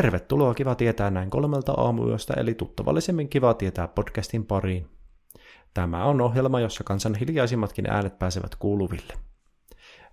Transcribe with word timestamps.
Tervetuloa 0.00 0.54
Kiva 0.54 0.74
tietää 0.74 1.10
näin 1.10 1.30
kolmelta 1.30 1.72
aamuyöstä, 1.72 2.34
eli 2.36 2.54
tuttavallisemmin 2.54 3.28
Kiva 3.28 3.54
tietää 3.54 3.88
podcastin 3.88 4.46
pariin. 4.46 4.86
Tämä 5.74 6.04
on 6.04 6.20
ohjelma, 6.20 6.60
jossa 6.60 6.84
kansan 6.84 7.14
hiljaisimmatkin 7.14 7.90
äänet 7.90 8.18
pääsevät 8.18 8.54
kuuluville. 8.58 9.14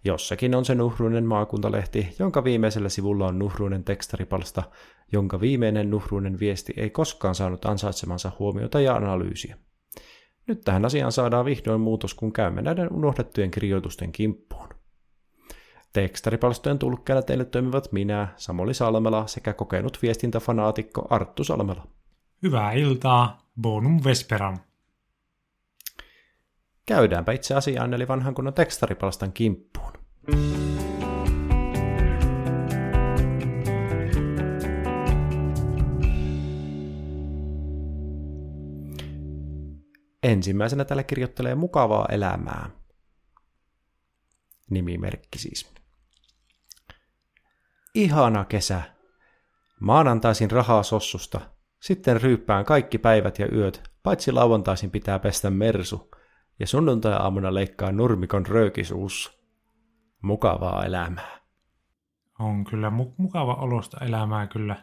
Jossakin 0.04 0.56
on 0.56 0.66
se 0.66 0.76
nuhruinen 0.76 1.26
maakuntalehti, 1.26 2.16
jonka 2.20 2.44
viimeisellä 2.44 2.90
sivulla 2.90 3.28
on 3.28 3.40
nuhruinen 3.40 3.84
tekstaripalsta, 3.84 4.64
jonka 5.12 5.42
viimeinen 5.42 5.90
nuhruinen 5.90 6.40
viesti 6.40 6.74
ei 6.78 6.90
koskaan 6.90 7.36
saanut 7.36 7.66
ansaitsemansa 7.66 8.32
huomiota 8.40 8.82
ja 8.82 8.96
analyysiä. 8.96 9.58
Nyt 10.48 10.62
tähän 10.62 10.86
asiaan 10.86 11.12
saadaan 11.12 11.46
vihdoin 11.46 11.82
muutos, 11.82 12.14
kun 12.14 12.34
käymme 12.34 12.62
näiden 12.62 12.94
unohdettujen 12.94 13.52
kirjoitusten 13.52 14.12
kimppuun. 14.12 14.70
Tekstaripalstojen 15.98 16.80
tulkkeena 16.80 17.22
teille 17.22 17.46
toimivat 17.46 17.92
minä, 17.92 18.28
Samoli 18.36 18.74
Salmela 18.74 19.28
sekä 19.28 19.54
kokenut 19.54 20.00
viestintäfanaatikko 20.02 21.08
Arttu 21.10 21.44
Salmela. 21.44 21.88
Hyvää 22.44 22.72
iltaa, 22.72 23.38
bonum 23.62 24.02
vesperam. 24.04 24.58
Käydäänpä 26.86 27.32
itse 27.32 27.56
asiaan 27.56 27.94
eli 27.94 28.08
vanhan 28.08 28.36
kunnon 28.36 28.54
tekstaripalstan 28.54 29.34
kimppuun. 29.34 29.92
Ensimmäisenä 40.24 40.86
tällä 40.86 41.04
kirjoittelee 41.04 41.56
mukavaa 41.56 42.06
elämää. 42.12 42.70
Nimimerkki 44.70 45.40
siis. 45.40 45.77
Ihana 47.98 48.46
kesä. 48.46 48.82
Maanantaisin 49.80 50.52
rahaa 50.52 50.84
sossusta. 50.84 51.42
Sitten 51.82 52.22
ryyppään 52.22 52.66
kaikki 52.66 52.98
päivät 52.98 53.40
ja 53.40 53.48
yöt, 53.56 53.92
paitsi 54.04 54.32
lauantaisin 54.32 54.92
pitää 54.92 55.20
pestä 55.20 55.50
mersu. 55.50 56.12
Ja 56.60 56.68
sunnuntai-aamuna 56.68 57.54
leikkaa 57.54 57.92
nurmikon 57.92 58.46
röökisuus. 58.46 59.40
Mukavaa 60.22 60.86
elämää. 60.86 61.40
On 62.40 62.66
kyllä 62.66 62.90
mu- 62.90 63.14
mukava 63.18 63.54
olosta 63.54 63.98
elämää 64.06 64.48
kyllä. 64.48 64.76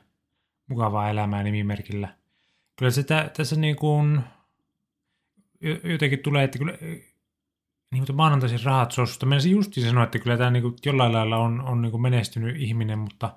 Mukavaa 0.67 1.11
elämää 1.11 1.43
nimimerkillä. 1.43 2.17
Kyllä 2.79 2.91
se 2.91 3.03
tä- 3.03 3.31
tässä 3.37 3.57
niin 3.57 3.77
kuin 3.77 4.21
jotenkin 5.85 6.19
tulee, 6.19 6.45
että 6.45 6.59
kyllä 6.59 6.73
niin, 7.95 8.03
mutta 8.03 8.13
maanantaisin 8.13 8.65
rahat 8.65 8.93
sosusta. 8.93 9.27
Mä 9.27 9.35
justi 9.51 9.81
sanoa, 9.81 10.05
että 10.05 10.19
kyllä 10.19 10.37
tämä 10.37 10.51
niin 10.51 10.75
jollain 10.87 11.13
lailla 11.13 11.37
on, 11.37 11.61
on 11.61 11.83
niin 11.83 12.03
menestynyt 12.03 12.57
ihminen, 12.59 12.99
mutta, 12.99 13.37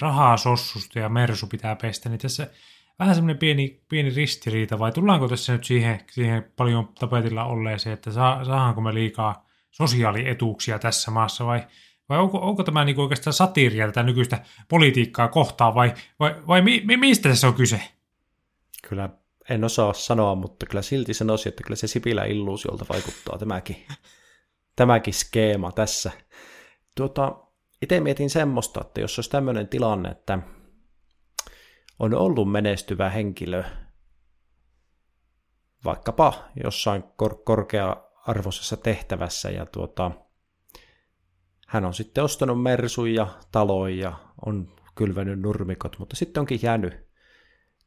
rahaa 0.00 0.36
sossusta 0.36 0.98
ja 0.98 1.08
mersu 1.08 1.46
pitää 1.46 1.76
pestä, 1.76 2.08
niin 2.08 2.18
tässä 2.18 2.50
vähän 2.98 3.14
semmoinen 3.14 3.38
pieni, 3.38 3.82
pieni 3.88 4.10
ristiriita, 4.10 4.78
vai 4.78 4.92
tullaanko 4.92 5.28
tässä 5.28 5.52
nyt 5.52 5.64
siihen, 5.64 6.00
siihen 6.10 6.52
paljon 6.56 6.88
tapetilla 7.00 7.44
olleeseen, 7.44 7.94
että 7.94 8.10
saa, 8.10 8.44
saadaanko 8.44 8.80
me 8.80 8.94
liikaa 8.94 9.46
sosiaalietuuksia 9.70 10.78
tässä 10.78 11.10
maassa, 11.10 11.46
vai, 11.46 11.66
vai 12.08 12.18
onko, 12.18 12.38
onko 12.38 12.62
tämä 12.62 12.84
niin 12.84 13.00
oikeastaan 13.00 13.34
satiiria 13.34 13.86
tätä 13.86 14.02
nykyistä 14.02 14.40
politiikkaa 14.68 15.28
kohtaan, 15.28 15.74
vai, 15.74 15.94
vai, 16.20 16.34
vai 16.46 16.62
mi, 16.62 16.82
mi, 16.84 16.96
mistä 16.96 17.28
tässä 17.28 17.48
on 17.48 17.54
kyse? 17.54 17.80
Kyllä 18.88 19.08
en 19.50 19.64
osaa 19.64 19.92
sanoa, 19.92 20.34
mutta 20.34 20.66
kyllä 20.66 20.82
silti 20.82 21.14
sanoisin, 21.14 21.50
että 21.50 21.62
kyllä 21.64 21.76
se 21.76 21.86
Sipilä 21.86 22.24
illuusiolta 22.24 22.86
vaikuttaa 22.88 23.38
tämäkin, 23.38 23.86
tämäkin 24.76 25.14
skeema 25.14 25.72
tässä. 25.72 26.10
Tuota, 26.94 27.36
itse 27.82 28.00
mietin 28.00 28.30
semmoista, 28.30 28.80
että 28.80 29.00
jos 29.00 29.18
olisi 29.18 29.30
tämmöinen 29.30 29.68
tilanne, 29.68 30.08
että 30.08 30.38
on 31.98 32.14
ollut 32.14 32.52
menestyvä 32.52 33.10
henkilö 33.10 33.64
vaikkapa 35.84 36.44
jossain 36.64 37.04
kor- 37.16 37.42
korkea-arvoisessa 37.44 38.76
tehtävässä 38.76 39.50
ja 39.50 39.66
tuota, 39.66 40.10
hän 41.66 41.84
on 41.84 41.94
sitten 41.94 42.24
ostanut 42.24 42.62
mersuja, 42.62 43.26
taloja, 43.52 44.12
on 44.46 44.76
kylvänyt 44.94 45.40
nurmikot, 45.40 45.98
mutta 45.98 46.16
sitten 46.16 46.40
onkin 46.40 46.60
jäänyt 46.62 47.05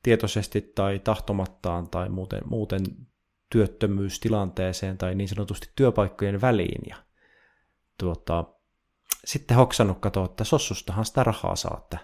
tietoisesti 0.04 0.62
tai 0.62 1.00
tahtomattaan 1.00 1.90
tai 1.90 2.10
muuten, 2.10 2.42
muuten 2.46 2.82
työttömyystilanteeseen 3.50 4.98
tai 4.98 5.16
niin 5.16 5.30
sanotusti 5.30 5.72
työpaikkojen 5.76 6.42
väliin. 6.42 6.82
Ja 6.90 6.96
tuota, 7.98 8.46
sitten 9.26 9.58
hoksannut 9.58 10.00
katsoa, 10.00 10.26
että 10.26 10.44
sossustahan 10.44 11.06
sitä 11.06 11.24
rahaa 11.24 11.56
saa, 11.56 11.80
että 11.84 11.98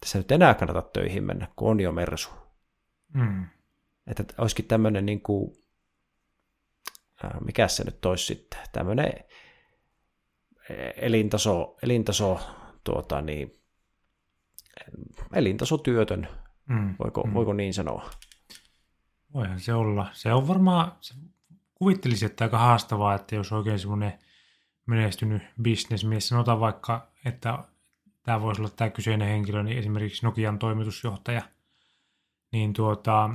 tässä 0.00 0.18
nyt 0.18 0.32
enää 0.32 0.54
kannata 0.54 0.82
töihin 0.82 1.24
mennä, 1.24 1.48
kun 1.56 1.70
on 1.70 1.80
jo 1.80 1.92
mersu. 1.92 2.30
Mm. 3.14 3.46
Että 4.06 4.24
olisikin 4.38 4.64
tämmöinen 4.64 5.06
niin 5.06 5.22
kuin, 5.22 5.56
mikä 7.44 7.68
se 7.68 7.84
nyt 7.84 8.06
olisi 8.06 8.24
sitten, 8.24 8.60
tämmöinen 8.72 9.12
elintaso, 10.96 11.76
elintaso 11.82 12.40
tuota 12.84 13.20
niin, 13.20 13.62
elintasotyötön 15.34 16.28
Mm, 16.68 16.94
voiko, 17.04 17.22
mm. 17.26 17.34
voiko 17.34 17.52
niin 17.52 17.74
sanoa? 17.74 18.10
Voihan 19.34 19.60
se 19.60 19.74
olla. 19.74 20.06
Se 20.12 20.32
on 20.32 20.48
varmaan, 20.48 20.92
se 21.00 21.14
kuvittelisin, 21.74 22.26
että 22.26 22.44
aika 22.44 22.58
haastavaa, 22.58 23.14
että 23.14 23.34
jos 23.34 23.52
oikein 23.52 23.78
semmoinen 23.78 24.18
menestynyt 24.86 25.42
bisnesmies, 25.62 26.28
sanotaan 26.28 26.60
vaikka, 26.60 27.08
että 27.24 27.58
tämä 28.22 28.40
voisi 28.40 28.60
olla 28.60 28.70
tämä 28.76 28.90
kyseinen 28.90 29.28
henkilö, 29.28 29.62
niin 29.62 29.78
esimerkiksi 29.78 30.26
Nokian 30.26 30.58
toimitusjohtaja, 30.58 31.42
niin 32.52 32.72
tuota, 32.72 33.30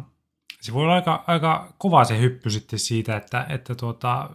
se 0.62 0.74
voi 0.74 0.84
olla 0.84 0.96
aika, 0.96 1.24
aika 1.28 1.74
kova 1.78 2.04
se 2.04 2.20
hyppy 2.20 2.50
sitten 2.50 2.80
siitä, 2.80 3.18
että, 3.18 3.46
että 3.50 3.76
tuota, 3.76 4.30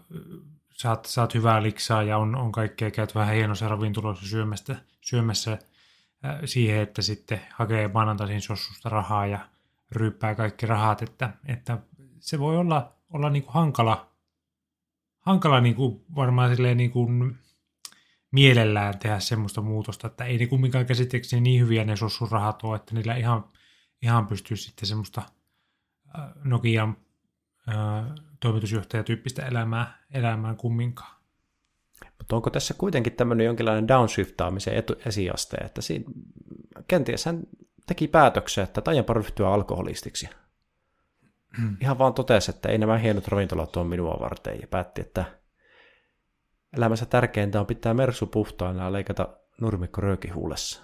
saat, 0.72 1.04
saat 1.04 1.34
hyvää 1.34 1.62
liksaa 1.62 2.02
ja 2.02 2.18
on, 2.18 2.36
on 2.36 2.52
kaikkea, 2.52 2.90
käyt 2.90 3.14
vähän 3.14 3.34
hienossa 3.34 3.68
ravintoloissa 3.68 4.28
syömässä, 4.28 4.76
syömässä 5.00 5.58
siihen, 6.44 6.80
että 6.82 7.02
sitten 7.02 7.40
hakee 7.54 7.88
maanantaisin 7.88 8.40
sossusta 8.40 8.88
rahaa 8.88 9.26
ja 9.26 9.48
ryyppää 9.90 10.34
kaikki 10.34 10.66
rahat, 10.66 11.02
että, 11.02 11.32
että 11.46 11.78
se 12.20 12.38
voi 12.38 12.56
olla, 12.56 12.92
olla 13.10 13.30
niin 13.30 13.42
kuin 13.42 13.54
hankala, 13.54 14.12
hankala 15.18 15.60
niin 15.60 15.74
kuin 15.74 16.04
varmaan 16.14 16.56
silleen 16.56 16.76
niin 16.76 16.90
kuin 16.90 17.38
mielellään 18.30 18.98
tehdä 18.98 19.20
semmoista 19.20 19.60
muutosta, 19.60 20.06
että 20.06 20.24
ei 20.24 20.38
ne 20.38 20.46
kumminkaan 20.46 20.86
käsitteeksi 20.86 21.40
niin 21.40 21.60
hyviä 21.60 21.84
ne 21.84 21.96
sossurahat 21.96 22.62
ole, 22.62 22.76
että 22.76 22.94
niillä 22.94 23.14
ihan, 23.14 23.44
ihan 24.02 24.26
pystyy 24.26 24.56
sitten 24.56 24.88
semmoista 24.88 25.22
Nokian 26.44 26.96
toimitusjohtajatyyppistä 28.40 29.46
elämää, 29.46 29.98
elämään 30.10 30.56
kumminkaan. 30.56 31.21
Mutta 32.18 32.36
onko 32.36 32.50
tässä 32.50 32.74
kuitenkin 32.74 33.12
tämmöinen 33.12 33.46
jonkinlainen 33.46 33.88
downshiftaamisen 33.88 34.74
etu- 34.74 34.96
esiaste, 35.06 35.56
että 35.56 35.82
siinä, 35.82 36.04
kenties 36.88 37.24
hän 37.24 37.42
teki 37.86 38.08
päätöksen, 38.08 38.64
että 38.64 38.80
taianpa 38.80 39.14
ryhtyä 39.14 39.48
alkoholistiksi. 39.48 40.28
Ihan 41.80 41.98
vaan 41.98 42.14
totesi, 42.14 42.50
että 42.50 42.68
ei 42.68 42.78
nämä 42.78 42.98
hienot 42.98 43.28
ravintolat 43.28 43.76
ole 43.76 43.88
minua 43.88 44.16
varten 44.20 44.60
ja 44.60 44.66
päätti, 44.66 45.00
että 45.00 45.24
elämässä 46.76 47.06
tärkeintä 47.06 47.60
on 47.60 47.66
pitää 47.66 47.94
mersu 47.94 48.26
puhtaana 48.26 48.84
ja 48.84 48.92
leikata 48.92 49.28
nurmikko 49.60 50.00
röökihuulessa. 50.00 50.82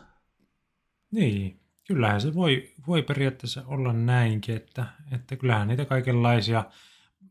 Niin, 1.11 1.61
kyllähän 1.87 2.21
se 2.21 2.35
voi, 2.35 2.75
voi 2.87 3.03
periaatteessa 3.03 3.63
olla 3.67 3.93
näinkin, 3.93 4.57
että, 4.57 4.87
että 5.13 5.37
kyllähän 5.37 5.69
niitä 5.69 5.85
kaikenlaisia, 5.85 6.65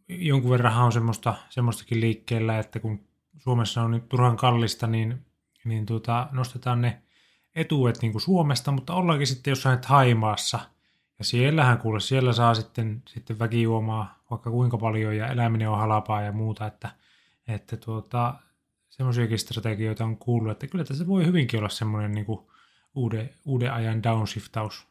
jonkun 0.07 0.51
verran 0.51 0.83
on 0.83 0.91
semmoista, 0.91 1.35
semmoistakin 1.49 2.01
liikkeellä, 2.01 2.59
että 2.59 2.79
kun 2.79 3.06
Suomessa 3.37 3.81
on 3.81 3.91
nyt 3.91 4.09
turhan 4.09 4.37
kallista, 4.37 4.87
niin, 4.87 5.25
niin 5.65 5.85
tuota, 5.85 6.27
nostetaan 6.31 6.81
ne 6.81 7.01
etuet 7.55 8.01
niin 8.01 8.11
kuin 8.11 8.21
Suomesta, 8.21 8.71
mutta 8.71 8.93
ollaankin 8.93 9.27
sitten 9.27 9.51
jossain 9.51 9.79
Haimaassa. 9.85 10.59
Ja 11.19 11.25
siellähän 11.25 11.77
kuule, 11.77 11.99
siellä 11.99 12.33
saa 12.33 12.53
sitten, 12.53 13.03
sitten 13.07 13.39
väkijuomaa 13.39 14.17
vaikka 14.29 14.51
kuinka 14.51 14.77
paljon 14.77 15.17
ja 15.17 15.27
eläminen 15.27 15.69
on 15.69 15.77
halapaa 15.77 16.21
ja 16.21 16.31
muuta, 16.31 16.67
että, 16.67 16.89
että 17.47 17.77
tuota, 17.77 18.33
semmoisiakin 18.89 19.39
strategioita 19.39 20.03
on 20.05 20.17
kuullut, 20.17 20.51
että 20.51 20.67
kyllä 20.67 20.85
tässä 20.85 21.07
voi 21.07 21.25
hyvinkin 21.25 21.59
olla 21.59 21.69
semmoinen 21.69 22.11
niin 22.11 22.25
kuin 22.25 22.39
uuden, 22.95 23.29
uuden 23.45 23.73
ajan 23.73 24.03
downshiftaus, 24.03 24.87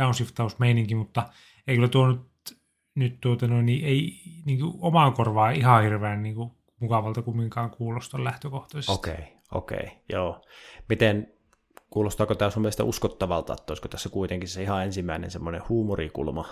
downshiftaus-meininki, 0.00 0.94
mutta 0.94 1.28
ei 1.66 1.74
kyllä 1.74 1.88
tuo 1.88 2.06
nyt, 2.06 2.22
nyt 2.94 3.20
tuota, 3.20 3.46
no, 3.46 3.62
niin 3.62 3.84
ei 3.84 4.20
niin 4.44 4.60
kuin 4.60 4.74
omaan 4.80 5.12
korvaan 5.12 5.54
ihan 5.54 5.82
hirveän 5.82 6.22
niin 6.22 6.34
kuin 6.34 6.50
mukavalta 6.82 7.22
kumminkaan 7.22 7.70
kuulosta 7.70 8.24
lähtökohtaisesti. 8.24 8.92
Okei, 8.92 9.12
okay, 9.12 9.24
okei, 9.52 9.76
okay, 9.76 9.88
joo. 10.08 10.44
Miten, 10.88 11.32
kuulostaako 11.90 12.34
tämä 12.34 12.50
sun 12.50 12.62
mielestä 12.62 12.84
uskottavalta, 12.84 13.52
että 13.52 13.72
olisiko 13.72 13.88
tässä 13.88 14.08
kuitenkin 14.08 14.48
se 14.48 14.62
ihan 14.62 14.84
ensimmäinen 14.84 15.30
semmoinen 15.30 15.62
huumorikulma 15.68 16.44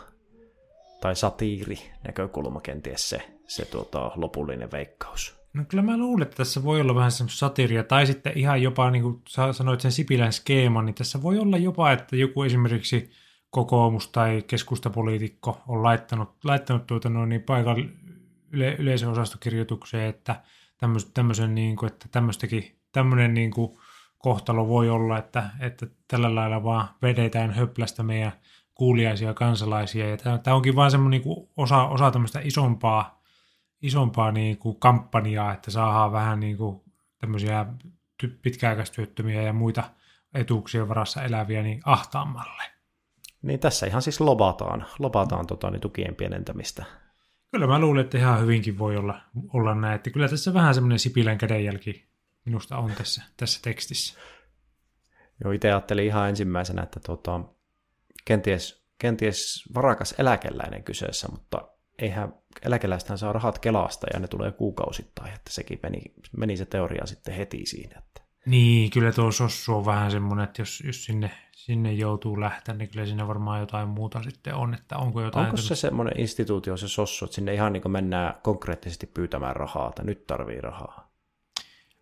tai 1.01 1.17
satiiri 1.17 1.79
näkökulma 2.07 2.61
kenties 2.61 3.09
se, 3.09 3.23
se 3.47 3.65
tuota, 3.65 4.13
lopullinen 4.17 4.71
veikkaus? 4.73 5.41
No 5.55 5.65
kyllä 5.69 5.83
mä 5.83 5.99
luulen, 5.99 6.23
että 6.23 6.37
tässä 6.37 6.65
voi 6.65 6.81
olla 6.81 6.95
vähän 6.95 7.13
semmoista 7.13 7.39
satiria, 7.39 7.85
tai 7.85 8.07
sitten 8.07 8.39
ihan 8.39 8.63
jopa, 8.63 8.91
niin 8.91 9.03
kuin 9.03 9.23
sä 9.29 9.53
sanoit 9.53 9.81
sen 9.81 9.93
Sipilän 9.93 10.33
skeeman, 10.33 10.87
niin 10.87 10.95
tässä 10.95 11.23
voi 11.23 11.39
olla 11.39 11.59
jopa, 11.59 11.93
että 11.93 12.17
joku 12.17 12.43
esimerkiksi 12.43 13.11
kokoomus- 13.51 14.09
tai 14.09 14.43
keskustapoliitikko 14.47 15.61
on 15.69 15.83
laittanut, 15.83 16.29
laittanut 16.45 16.87
tuota 16.87 17.09
noin 17.09 17.29
niin 17.29 17.43
paikan 17.43 17.77
yle, 18.51 18.77
yleisen 18.79 19.09
osastokirjoitukseen, 19.09 20.09
että 20.09 20.43
tämmöisen, 21.15 21.55
niin 21.55 21.77
kuin, 21.77 21.93
että 21.93 22.07
tämmöistäkin, 22.11 22.79
tämmöinen 22.93 23.35
niin 23.35 23.51
kuin 23.51 23.79
kohtalo 24.19 24.69
voi 24.69 24.91
olla, 24.91 25.19
että, 25.19 25.51
että 25.61 25.87
tällä 26.09 26.35
lailla 26.35 26.65
vaan 26.65 26.89
vedetään 27.03 27.51
höplästä 27.51 28.03
meidän 28.03 28.33
kuuliaisia 28.75 29.35
kansalaisia. 29.35 30.11
Ja 30.11 30.17
tämä, 30.17 30.57
onkin 30.57 30.77
vaan 30.77 30.91
semmoinen 30.91 31.21
niin 31.21 31.49
osa, 31.57 31.89
osa 31.89 32.11
tämmöistä 32.11 32.41
isompaa, 32.43 33.23
isompaa 33.83 34.33
niin 34.33 34.59
kuin 34.59 34.77
kampanjaa, 34.81 35.53
että 35.53 35.71
saadaan 35.71 36.13
vähän 36.13 36.41
niin 36.41 36.57
kuin 36.57 36.81
tämmöisiä 37.19 37.67
pitkäaikaistyöttömiä 38.43 39.43
ja 39.43 39.53
muita 39.53 39.85
etuuksien 40.35 40.89
varassa 40.89 41.23
eläviä 41.23 41.63
niin 41.63 41.81
ahtaammalle. 41.85 42.63
Niin 43.43 43.61
tässä 43.61 43.87
ihan 43.87 44.03
siis 44.03 44.21
lobataan, 44.21 44.87
lobataan 44.99 45.47
tota, 45.47 45.71
niin 45.71 45.81
tukien 45.81 46.15
pienentämistä. 46.15 46.85
Kyllä 47.51 47.67
mä 47.67 47.79
luulen, 47.79 48.05
että 48.05 48.19
ihan 48.19 48.41
hyvinkin 48.41 48.79
voi 48.79 48.97
olla, 48.97 49.21
olla 49.55 49.75
näin. 49.75 49.95
Että 49.95 50.11
kyllä 50.11 50.29
tässä 50.29 50.55
vähän 50.55 50.75
semmoinen 50.75 50.99
Sipilän 50.99 51.39
kädenjälki 51.39 52.11
minusta 52.45 52.79
on 52.79 52.93
tässä, 52.99 53.23
tässä 53.37 53.61
tekstissä. 53.63 54.19
Joo, 55.45 55.53
itse 55.53 55.69
ajattelin 55.69 56.07
ihan 56.07 56.29
ensimmäisenä, 56.29 56.83
että 56.83 57.01
tota, 57.01 57.41
kenties, 58.25 58.85
kenties 58.99 59.65
varakas 59.75 60.15
eläkeläinen 60.19 60.85
kyseessä, 60.85 61.29
mutta 61.29 61.69
eihän 61.99 62.35
eläkeläistähän 62.63 63.19
saa 63.19 63.33
rahat 63.33 63.59
Kelasta 63.59 64.07
ja 64.13 64.21
ne 64.21 64.29
tulee 64.29 64.53
kuukausittain, 64.53 65.35
että 65.35 65.53
sekin 65.53 65.81
meni, 65.83 66.03
meni 66.37 66.57
se 66.57 66.65
teoria 66.65 67.07
sitten 67.07 67.35
heti 67.35 67.67
siinä. 67.67 67.99
Että. 67.99 68.23
Niin, 68.47 68.91
kyllä 68.91 69.13
tuo 69.13 69.33
sossu 69.33 69.77
on 69.77 69.87
vähän 69.87 70.11
semmoinen, 70.11 70.45
että 70.45 70.63
jos, 70.63 70.83
jos 70.87 71.05
sinne, 71.05 71.31
sinne 71.65 71.93
joutuu 71.93 72.41
lähteä, 72.41 72.75
niin 72.75 72.89
kyllä 72.89 73.07
siinä 73.07 73.29
varmaan 73.29 73.61
jotain 73.61 73.89
muuta 73.89 74.23
sitten 74.23 74.55
on, 74.55 74.75
että 74.75 74.97
onko 74.97 75.23
jotain... 75.23 75.47
Onko 75.47 75.57
se 75.57 75.75
semmoinen 75.75 76.21
instituutio, 76.21 76.77
se 76.77 76.89
sossu, 76.89 77.25
että 77.25 77.35
sinne 77.35 77.55
ihan 77.55 77.73
niin 77.73 77.91
mennään 77.91 78.35
konkreettisesti 78.43 79.07
pyytämään 79.07 79.57
rahaa, 79.57 79.89
että 79.89 80.03
nyt 80.03 80.27
tarvii 80.27 80.61
rahaa? 80.61 81.11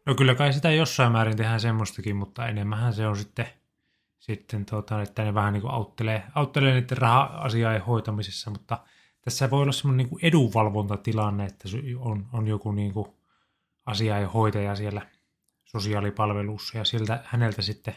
No 0.07 0.15
kyllä 0.15 0.35
kai 0.35 0.53
sitä 0.53 0.71
jossain 0.71 1.13
määrin 1.13 1.37
tehdään 1.37 1.61
semmoistakin, 1.61 2.17
mutta 2.17 2.47
enemmän 2.47 2.95
se 2.95 3.07
on 3.07 3.17
sitten, 3.17 3.47
sitten 4.19 4.67
tuota, 4.67 5.03
että 5.03 5.25
ne 5.25 5.35
vähän 5.35 5.53
niin 5.53 5.63
kuin 5.63 5.73
auttelee, 5.73 6.23
auttelee 6.35 6.81
niiden 6.81 6.99
raha-asiain 6.99 7.83
hoitamisessa, 7.83 8.51
mutta 8.51 8.79
tässä 9.21 9.51
voi 9.51 9.63
olla 9.63 9.73
semmoinen 9.73 9.97
niin 9.97 10.09
kuin 10.09 10.25
edunvalvontatilanne, 10.25 11.45
että 11.45 11.69
on, 11.99 12.27
on 12.33 12.47
joku 12.47 12.73
niin 12.73 12.93
kuin 12.93 13.09
asiainhoitaja 13.87 14.77
siellä 14.77 15.07
sosiaalipalvelussa 15.65 16.79
ja 16.79 16.85
siltä 16.85 17.21
häneltä 17.25 17.63
sitten 17.63 17.95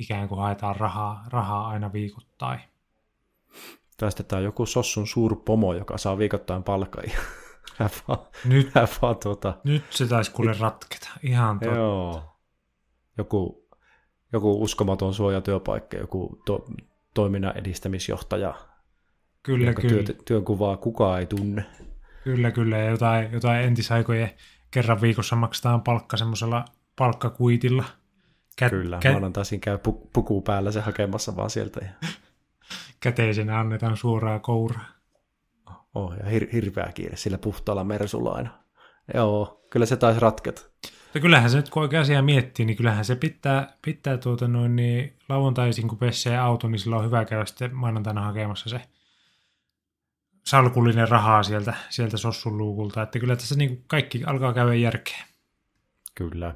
ikään 0.00 0.28
kuin 0.28 0.40
haetaan 0.40 0.76
rahaa, 0.76 1.24
rahaa 1.28 1.68
aina 1.68 1.92
viikoittain. 1.92 2.60
Tämä 4.28 4.40
joku 4.40 4.66
Sossun 4.66 5.06
suurpomo, 5.06 5.74
joka 5.74 5.98
saa 5.98 6.18
viikoittain 6.18 6.62
vaan, 8.08 8.18
nyt, 8.44 8.70
vaan 9.02 9.16
tuota, 9.16 9.58
nyt 9.64 9.84
se 9.90 10.06
taisi 10.06 10.30
kuule 10.30 10.52
ratketa. 10.60 11.10
Ihan 11.22 11.60
totta. 11.60 11.74
Joo. 11.76 12.36
Joku, 13.18 13.68
joku 14.32 14.62
uskomaton 14.62 15.14
suojatyöpaikka, 15.14 15.96
joku 15.96 16.42
to, 16.46 16.64
toiminnan 17.14 17.56
edistämisjohtaja, 17.56 18.54
Kyllä, 19.42 19.74
kyllä. 19.74 20.02
työ, 20.02 20.14
työnkuvaa 20.24 20.76
kukaan 20.76 21.20
ei 21.20 21.26
tunne. 21.26 21.66
Kyllä, 22.24 22.50
kyllä. 22.50 22.78
Ja 22.78 22.90
jotain, 22.90 23.32
jotain 23.32 23.64
entisaikojen 23.64 24.30
kerran 24.70 25.00
viikossa 25.00 25.36
maksetaan 25.36 25.82
palkka 25.82 26.16
semmoisella 26.16 26.64
palkkakuitilla. 26.96 27.84
Kä, 28.56 28.70
Kyllä, 28.70 28.98
kä- 29.04 29.10
maanantaisin 29.10 29.60
käy 29.60 29.76
pu- 29.76 30.08
puku 30.12 30.42
päällä 30.42 30.72
se 30.72 30.80
hakemassa 30.80 31.36
vaan 31.36 31.50
sieltä. 31.50 31.80
Ja... 31.84 32.08
Käteisenä 33.00 33.60
annetaan 33.60 33.96
suoraa 33.96 34.38
kouraa. 34.38 34.84
Oh, 35.94 36.12
ja 36.12 36.30
hir- 36.30 36.52
hirveä 36.52 36.92
kiire 36.94 37.16
sillä 37.16 37.38
puhtaalla 37.38 37.84
mersulla 37.84 38.32
aina. 38.32 38.50
Joo, 39.14 39.66
kyllä 39.70 39.86
se 39.86 39.96
taisi 39.96 40.20
ratketa. 40.20 40.62
No 41.14 41.20
kyllähän 41.20 41.50
se 41.50 41.56
nyt 41.56 41.70
kun 41.70 41.82
oikein 41.82 42.02
asiaa 42.02 42.22
miettii, 42.22 42.66
niin 42.66 42.76
kyllähän 42.76 43.04
se 43.04 43.16
pitää, 43.16 43.76
pitää 43.82 44.16
tuota 44.16 44.48
noin, 44.48 44.76
niin 44.76 45.16
lauantaisin, 45.28 45.88
kun 45.88 45.98
pessee 45.98 46.38
auto, 46.38 46.68
niin 46.68 46.78
sillä 46.78 46.96
on 46.96 47.04
hyvä 47.04 47.24
käydä 47.24 47.46
sitten 47.46 47.74
maanantaina 47.74 48.20
hakemassa 48.20 48.70
se 48.70 48.80
salkullinen 50.46 51.08
rahaa 51.08 51.42
sieltä, 51.42 51.74
sieltä 51.90 52.16
sossun 52.16 52.58
luukulta. 52.58 53.02
Että 53.02 53.18
kyllä 53.18 53.36
tässä 53.36 53.54
niin 53.54 53.84
kaikki 53.86 54.24
alkaa 54.24 54.54
käydä 54.54 54.74
järkeä. 54.74 55.24
Kyllä, 56.14 56.54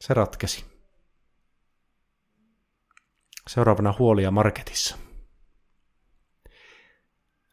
se 0.00 0.14
ratkesi. 0.14 0.73
Seuraavana 3.48 3.94
huolia 3.98 4.30
marketissa. 4.30 4.98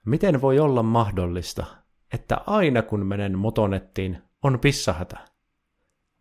Miten 0.06 0.42
voi 0.42 0.60
olla 0.60 0.84
mahdollista, 0.84 1.66
että 2.14 2.42
aina 2.48 2.82
kun 2.82 3.06
menen 3.06 3.38
motonettiin, 3.38 4.18
on 4.44 4.60
pissahätä? 4.60 5.18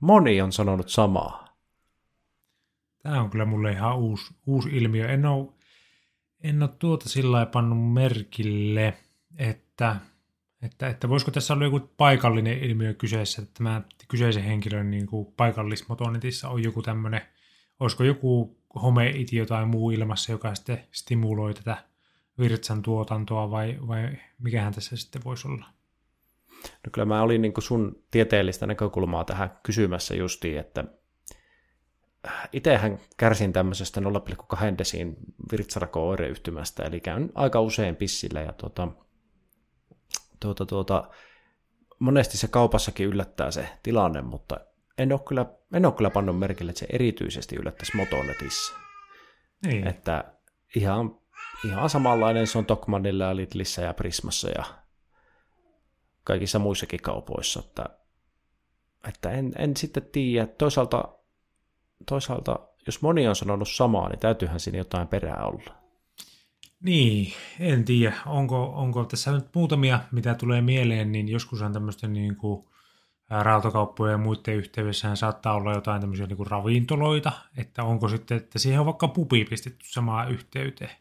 Moni 0.01 0.41
on 0.41 0.53
sanonut 0.53 0.89
samaa. 0.89 1.57
Tämä 3.03 3.21
on 3.23 3.31
kyllä 3.31 3.45
mulle 3.45 3.73
ihan 3.73 3.99
uusi, 3.99 4.35
uusi 4.47 4.69
ilmiö. 4.69 5.09
En 5.09 5.27
ole, 5.27 5.49
en 6.41 6.63
ole 6.63 6.71
tuota 6.79 7.09
sillä 7.09 7.33
lailla 7.33 7.51
pannut 7.51 7.93
merkille, 7.93 8.95
että, 9.39 9.97
että, 10.63 10.89
että 10.89 11.09
voisiko 11.09 11.31
tässä 11.31 11.55
olla 11.55 11.65
joku 11.65 11.81
paikallinen 11.81 12.59
ilmiö 12.59 12.95
kyseessä, 12.95 13.43
että 13.43 13.55
tämä 13.55 13.83
kyseisen 14.09 14.43
henkilön 14.43 14.91
niin 14.91 15.07
kuin 15.07 15.33
paikallismotonetissa 15.37 16.49
on 16.49 16.63
joku 16.63 16.83
tämmöinen, 16.83 17.21
olisiko 17.81 18.05
joku 18.05 18.60
homeitio 18.75 19.47
tai 19.47 19.67
muu 19.67 19.91
ilmassa, 19.91 20.33
joka 20.33 20.55
sitten 20.55 20.85
stimuloi 20.93 21.55
tätä 21.55 21.85
virtsan 22.39 22.83
tuotantoa 22.83 23.51
vai, 23.51 23.79
vai 23.89 24.09
mikähän 24.39 24.75
tässä 24.75 24.97
sitten 24.97 25.25
voisi 25.25 25.49
olla? 25.49 25.67
No 26.65 26.91
kyllä 26.93 27.07
mä 27.07 27.23
olin 27.23 27.43
niin 27.43 27.53
sun 27.59 28.03
tieteellistä 28.11 28.67
näkökulmaa 28.67 29.25
tähän 29.25 29.59
kysymässä 29.63 30.15
justiin, 30.15 30.59
että 30.59 30.85
itsehän 32.53 32.99
kärsin 33.17 33.53
tämmöisestä 33.53 34.01
0,2 34.01 34.79
desiin 34.79 35.17
virtsarako-oireyhtymästä, 35.53 36.83
eli 36.83 37.01
käyn 37.01 37.33
aika 37.35 37.61
usein 37.61 37.97
pissillä 37.97 38.41
ja 38.41 38.53
tuota, 38.53 38.89
tuota, 40.41 40.67
tuota, 40.67 41.11
monesti 41.99 42.37
se 42.37 42.49
kaupassakin 42.49 43.07
yllättää 43.07 43.51
se 43.51 43.69
tilanne, 43.83 44.23
mutta 44.23 44.61
en 45.03 45.13
ole 45.13 45.21
kyllä, 45.29 45.47
en 45.75 45.87
ole 45.87 45.95
kyllä 45.95 46.11
pannut 46.11 46.39
merkille, 46.39 46.71
että 46.71 46.81
se 46.81 46.87
erityisesti 46.93 47.57
yllättäisi 47.57 47.97
Motonetissa. 47.97 48.75
Niin. 49.67 49.87
Että 49.87 50.25
ihan, 50.77 51.19
ihan 51.65 51.91
samanlainen 51.91 52.47
se 52.47 52.59
on 52.59 52.67
Tokmanilla 52.67 53.25
ja 53.25 53.37
Lidlissä 53.37 53.83
ja 53.83 53.95
Prismassa 53.95 54.49
ja 54.49 54.65
kaikissa 56.25 56.59
muissakin 56.59 57.03
kaupoissa. 57.03 57.61
Että, 57.61 57.87
että 59.09 59.31
en, 59.31 59.53
en 59.59 59.77
sitten 59.77 60.03
tiedä. 60.13 60.47
Toisaalta, 60.47 61.05
toisaalta, 62.09 62.59
jos 62.87 63.03
moni 63.03 63.29
on 63.29 63.37
sanonut 63.37 63.69
samaa, 63.69 64.09
niin 64.09 64.19
täytyyhän 64.19 64.61
siinä 64.61 64.79
jotain 64.79 65.09
perää 65.09 65.45
olla. 65.45 65.81
Niin, 66.81 67.33
en 67.61 67.85
tiedä. 67.85 68.15
Onko, 68.27 68.63
onko 68.63 69.05
tässä 69.05 69.33
nyt 69.33 69.47
muutamia, 69.55 70.01
mitä 70.13 70.35
tulee 70.35 70.61
mieleen, 70.61 71.13
niin 71.13 71.29
joskushan 71.29 71.73
tämmöisten 71.73 72.13
niin 72.13 72.37
kuin 72.37 72.70
rautakauppojen 73.31 74.13
ja 74.13 74.19
muiden 74.19 74.57
yhteydessä 74.57 75.17
saattaa 75.17 75.55
olla 75.55 75.73
jotain 75.73 76.01
tämmöisiä 76.01 76.27
niin 76.27 76.37
kuin 76.37 76.47
ravintoloita, 76.47 77.33
että 77.57 77.85
onko 77.85 78.09
sitten, 78.09 78.37
että 78.37 78.59
siihen 78.59 78.81
on 78.81 78.87
vaikka 78.87 79.09
pupi 79.09 79.45
pistetty 79.45 79.87
samaan 79.89 80.31
yhteyteen. 80.31 80.91
Niin, 80.91 80.99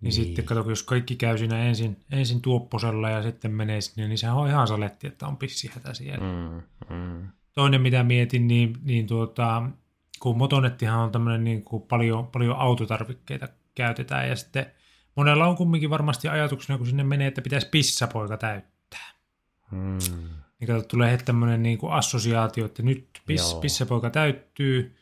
niin. 0.00 0.12
sitten 0.12 0.44
kato, 0.44 0.70
jos 0.70 0.82
kaikki 0.82 1.16
käy 1.16 1.38
siinä 1.38 1.58
ensin, 1.58 1.96
ensin 2.10 2.42
tuopposella 2.42 3.10
ja 3.10 3.22
sitten 3.22 3.50
menee 3.50 3.80
sinne, 3.80 4.08
niin 4.08 4.18
sehän 4.18 4.36
on 4.36 4.48
ihan 4.48 4.68
saletti, 4.68 5.06
että 5.06 5.26
on 5.26 5.36
pissihätä 5.36 5.94
siellä. 5.94 6.24
Mm, 6.24 6.62
mm. 6.96 7.28
Toinen, 7.54 7.80
mitä 7.80 8.02
mietin, 8.02 8.48
niin, 8.48 8.76
niin 8.82 9.06
tuota, 9.06 9.62
kun 10.20 10.38
motonettihan 10.38 11.00
on 11.00 11.12
tämmöinen 11.12 11.44
niin 11.44 11.64
kuin 11.64 11.82
paljon, 11.82 12.26
paljon 12.26 12.56
autotarvikkeita 12.56 13.48
käytetään 13.74 14.28
ja 14.28 14.36
sitten 14.36 14.66
monella 15.16 15.46
on 15.46 15.56
kumminkin 15.56 15.90
varmasti 15.90 16.28
ajatuksena, 16.28 16.78
kun 16.78 16.86
sinne 16.86 17.04
menee, 17.04 17.26
että 17.26 17.42
pitäisi 17.42 17.68
pissapoika 17.70 18.36
täyttää. 18.36 19.10
Mm. 19.70 19.98
Niin 20.62 20.66
kato, 20.76 20.88
tulee 20.88 21.12
heti 21.12 21.24
tämmöinen 21.24 21.62
niin 21.62 21.78
kuin 21.78 21.92
assosiaatio, 21.92 22.66
että 22.66 22.82
nyt 22.82 23.08
piss, 23.26 23.54
pissapoika 23.54 24.10
täyttyy, 24.10 24.96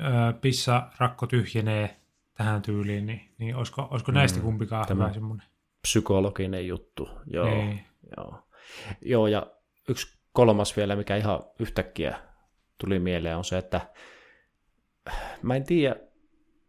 ö, 0.00 0.32
pissarakko 0.40 1.26
tyhjenee 1.26 1.96
tähän 2.34 2.62
tyyliin, 2.62 3.06
niin, 3.06 3.20
niin 3.38 3.56
olisiko, 3.56 3.88
olisiko 3.90 4.12
näistä 4.12 4.38
Mm, 4.38 4.44
kumpikaan 4.44 4.86
tämä- 4.86 5.04
hyvä 5.04 5.14
semmoinen? 5.14 5.46
Psykologinen 5.82 6.66
juttu. 6.68 7.08
Joo, 7.26 7.46
Niin. 7.46 7.84
joo. 8.16 8.38
joo, 9.02 9.26
ja 9.26 9.46
yksi 9.88 10.18
kolmas 10.32 10.76
vielä, 10.76 10.96
mikä 10.96 11.16
ihan 11.16 11.40
yhtäkkiä 11.58 12.18
tuli 12.78 12.98
mieleen, 12.98 13.36
on 13.36 13.44
se, 13.44 13.58
että 13.58 13.80
mä 15.42 15.56
en 15.56 15.64
tiedä, 15.64 15.96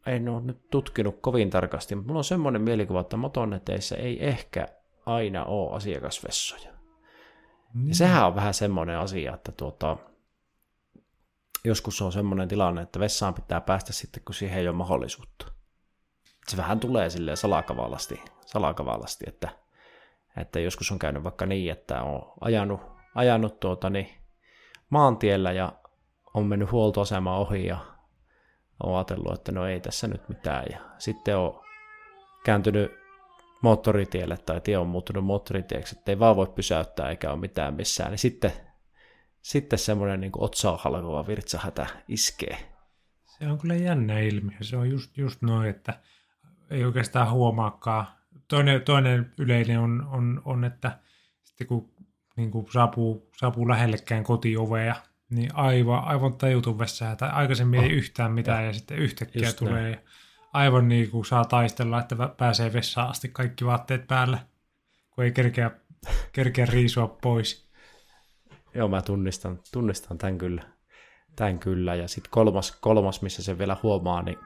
en 0.05 0.29
ole 0.29 0.41
nyt 0.41 0.69
tutkinut 0.71 1.17
kovin 1.21 1.49
tarkasti, 1.49 1.95
mutta 1.95 2.07
mulla 2.07 2.19
on 2.19 2.23
semmoinen 2.23 2.61
mielikuva, 2.61 3.01
että 3.01 3.17
motoneteissä 3.17 3.95
ei 3.95 4.25
ehkä 4.27 4.67
aina 5.05 5.45
ole 5.45 5.75
asiakasvessoja. 5.75 6.76
Niin. 7.73 7.87
Ja 7.87 7.95
sehän 7.95 8.27
on 8.27 8.35
vähän 8.35 8.53
semmoinen 8.53 8.97
asia, 8.97 9.33
että 9.33 9.51
tuota, 9.51 9.97
joskus 11.63 12.01
on 12.01 12.11
semmoinen 12.11 12.47
tilanne, 12.47 12.81
että 12.81 12.99
vessaan 12.99 13.33
pitää 13.33 13.61
päästä 13.61 13.93
sitten, 13.93 14.23
kun 14.25 14.35
siihen 14.35 14.59
ei 14.59 14.67
ole 14.67 14.75
mahdollisuutta. 14.77 15.51
Se 16.47 16.57
vähän 16.57 16.79
tulee 16.79 17.09
silleen 17.09 17.37
salakavalasti, 17.37 18.21
salakavalasti 18.45 19.25
että, 19.27 19.49
että 20.37 20.59
joskus 20.59 20.91
on 20.91 20.99
käynyt 20.99 21.23
vaikka 21.23 21.45
niin, 21.45 21.71
että 21.71 22.01
on 22.01 22.33
ajanut, 22.41 22.81
ajanut 23.15 23.59
tuota, 23.59 23.89
niin, 23.89 24.09
maantiellä 24.89 25.51
ja 25.51 25.73
on 26.33 26.45
mennyt 26.45 26.71
huoltoasema 26.71 27.37
ohi 27.37 27.65
ja 27.65 27.77
on 28.83 28.95
ajatellut, 28.95 29.33
että 29.33 29.51
no 29.51 29.65
ei 29.65 29.79
tässä 29.79 30.07
nyt 30.07 30.29
mitään. 30.29 30.65
Ja 30.71 30.79
sitten 30.97 31.37
on 31.37 31.61
kääntynyt 32.45 32.91
moottoritielle 33.61 34.37
tai 34.37 34.61
tie 34.61 34.77
on 34.77 34.87
muuttunut 34.87 35.25
moottoritieksi, 35.25 35.95
että 35.97 36.11
ei 36.11 36.19
vaan 36.19 36.35
voi 36.35 36.47
pysäyttää 36.47 37.09
eikä 37.09 37.31
ole 37.31 37.39
mitään 37.39 37.73
missään, 37.73 38.11
niin 38.11 38.19
sitten, 38.19 38.51
sitten 39.41 39.79
semmoinen 39.79 40.19
niin 40.21 40.31
otsaa 40.37 40.77
halkova 40.77 41.27
virtsahätä 41.27 41.87
iskee. 42.07 42.57
Se 43.25 43.47
on 43.47 43.57
kyllä 43.57 43.75
jännä 43.75 44.19
ilmiö. 44.19 44.57
Se 44.61 44.77
on 44.77 44.89
just, 44.89 45.17
just 45.17 45.41
noin, 45.41 45.69
että 45.69 45.99
ei 46.69 46.85
oikeastaan 46.85 47.31
huomaakaan. 47.31 48.07
Toinen, 48.47 48.81
toinen 48.81 49.33
yleinen 49.37 49.79
on, 49.79 50.07
on, 50.11 50.41
on, 50.45 50.63
että 50.63 50.99
sitten 51.43 51.67
kun 51.67 51.91
niin 52.35 52.51
kuin 52.51 52.71
saapuu, 52.71 53.29
saapuu 53.37 53.69
lähellekään 53.69 54.23
kotiovea, 54.23 54.95
niin 55.29 55.55
aivan, 55.55 56.03
aivan 56.03 56.33
vessää, 56.79 57.15
tai 57.15 57.29
aikaisemmin 57.29 57.79
oh. 57.79 57.85
ei 57.85 57.91
yhtään 57.91 58.31
mitään, 58.31 58.61
ja, 58.61 58.67
ja 58.67 58.73
sitten 58.73 58.97
yhtäkkiä 58.97 59.47
Just 59.47 59.57
tulee, 59.57 59.81
näin. 59.81 59.99
Aivan 60.53 60.87
niin 60.87 61.11
kuin 61.11 61.25
saa 61.25 61.45
taistella, 61.45 61.99
että 61.99 62.15
pääsee 62.37 62.73
vessaan 62.73 63.09
asti 63.09 63.29
kaikki 63.29 63.65
vaatteet 63.65 64.07
päällä, 64.07 64.39
kun 65.11 65.23
ei 65.23 65.31
kerkeä, 65.31 65.71
kerkeä 66.31 66.65
riisua 66.65 67.17
pois. 67.21 67.67
Joo, 68.75 68.87
mä 68.87 69.01
tunnistan, 69.01 69.59
tunnistan 69.71 70.17
tämän 70.17 70.37
kyllä. 70.37 70.63
Tämän 71.35 71.59
kyllä. 71.59 71.95
Ja 71.95 72.07
sitten 72.07 72.31
kolmas, 72.31 72.71
kolmas, 72.81 73.21
missä 73.21 73.43
se 73.43 73.57
vielä 73.57 73.77
huomaa, 73.83 74.21
niin 74.21 74.37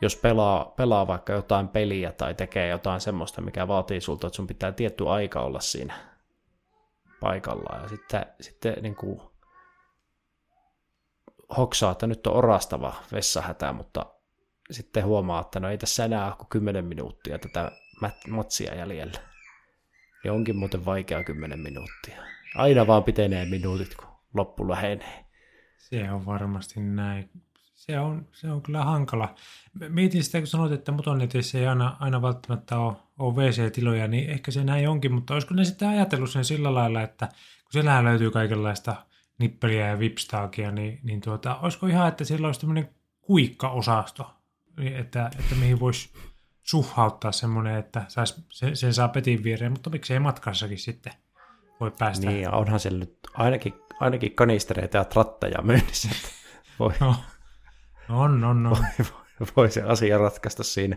jos 0.00 0.16
pelaa, 0.16 0.64
pelaa 0.64 1.06
vaikka 1.06 1.32
jotain 1.32 1.68
peliä 1.68 2.12
tai 2.12 2.34
tekee 2.34 2.68
jotain 2.68 3.00
semmoista, 3.00 3.40
mikä 3.40 3.68
vaatii 3.68 4.00
sulta, 4.00 4.26
että 4.26 4.36
sun 4.36 4.46
pitää 4.46 4.72
tietty 4.72 5.08
aika 5.08 5.40
olla 5.40 5.60
siinä 5.60 5.94
paikallaan. 7.20 7.82
Ja 7.82 7.88
sitten, 7.88 8.26
sitten 8.40 8.74
niin 8.82 8.94
kuin 8.94 9.20
hoksaa, 11.56 11.92
että 11.92 12.06
nyt 12.06 12.26
on 12.26 12.36
orastava 12.36 12.94
vessahätä, 13.12 13.72
mutta 13.72 14.06
sitten 14.70 15.04
huomaa, 15.04 15.40
että 15.40 15.60
no 15.60 15.70
ei 15.70 15.78
tässä 15.78 16.04
enää 16.04 16.32
kuin 16.38 16.48
10 16.48 16.84
minuuttia 16.84 17.38
tätä 17.38 17.72
matsia 18.28 18.74
jäljellä. 18.74 19.20
Ja 20.24 20.32
onkin 20.32 20.56
muuten 20.56 20.84
vaikea 20.84 21.24
10 21.24 21.60
minuuttia. 21.60 22.22
Aina 22.54 22.86
vaan 22.86 23.04
pitenee 23.04 23.44
minuutit, 23.44 23.94
kun 23.94 24.08
loppu 24.34 24.68
lähenee. 24.68 25.24
Se 25.78 26.10
on 26.12 26.26
varmasti 26.26 26.80
näin. 26.80 27.30
Se 27.74 28.00
on, 28.00 28.28
se 28.32 28.50
on 28.50 28.62
kyllä 28.62 28.84
hankala. 28.84 29.34
Mietin 29.88 30.24
sitä, 30.24 30.38
kun 30.38 30.46
sanoit, 30.46 30.72
että 30.72 30.92
motonetissä 30.92 31.58
ei 31.58 31.66
aina, 31.66 31.96
aina 32.00 32.22
välttämättä 32.22 32.78
ole, 32.78 32.96
ole 33.18 33.34
WC-tiloja, 33.34 34.08
niin 34.08 34.30
ehkä 34.30 34.50
se 34.50 34.64
näin 34.64 34.88
onkin, 34.88 35.12
mutta 35.12 35.34
olisiko 35.34 35.54
ne 35.54 35.64
sitten 35.64 35.88
ajatellut 35.88 36.30
sen 36.30 36.44
sillä 36.44 36.74
lailla, 36.74 37.02
että 37.02 37.26
kun 37.26 37.72
siellähän 37.72 38.04
löytyy 38.04 38.30
kaikenlaista 38.30 38.96
nippeliä 39.38 39.88
ja 39.88 39.98
vipstaakia, 39.98 40.70
niin, 40.70 41.00
niin 41.02 41.20
tuota, 41.20 41.56
olisiko 41.56 41.86
ihan, 41.86 42.08
että 42.08 42.24
siellä 42.24 42.46
olisi 42.46 42.60
tämmöinen 42.60 42.88
kuikka-osasto, 43.20 44.30
niin 44.78 44.96
että, 44.96 45.30
että 45.38 45.54
mihin 45.54 45.80
voisi 45.80 46.10
suhauttaa 46.62 47.32
semmoinen, 47.32 47.76
että 47.76 48.04
sais, 48.08 48.46
sen, 48.52 48.76
sen 48.76 48.94
saa 48.94 49.08
petin 49.08 49.44
viereen, 49.44 49.72
mutta 49.72 49.90
miksei 49.90 50.18
matkassakin 50.18 50.78
sitten 50.78 51.12
voi 51.80 51.92
päästä. 51.98 52.26
Niin, 52.26 52.42
ja 52.42 52.50
onhan 52.50 52.80
siellä 52.80 52.98
nyt 52.98 53.18
ainakin, 53.34 53.74
ainakin 54.00 54.34
kanistereita 54.34 54.96
ja 54.96 55.04
tratteja 55.04 55.62
myynnissä. 55.62 56.08
Voi. 56.78 56.92
No, 57.00 57.14
on, 58.08 58.44
on, 58.44 58.66
on. 58.66 58.70
Voi, 58.70 59.06
voi, 59.40 59.46
voi 59.56 59.70
se 59.70 59.82
asia 59.82 60.18
ratkaista 60.18 60.64
siinä, 60.64 60.96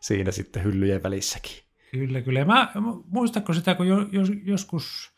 siinä 0.00 0.30
sitten 0.30 0.64
hyllyjen 0.64 1.02
välissäkin. 1.02 1.52
Kyllä, 1.90 2.20
kyllä. 2.20 2.44
Mä, 2.44 2.72
muistatko 3.06 3.52
sitä, 3.52 3.74
kun 3.74 3.88
jo, 3.88 4.08
jos, 4.12 4.28
joskus, 4.44 5.12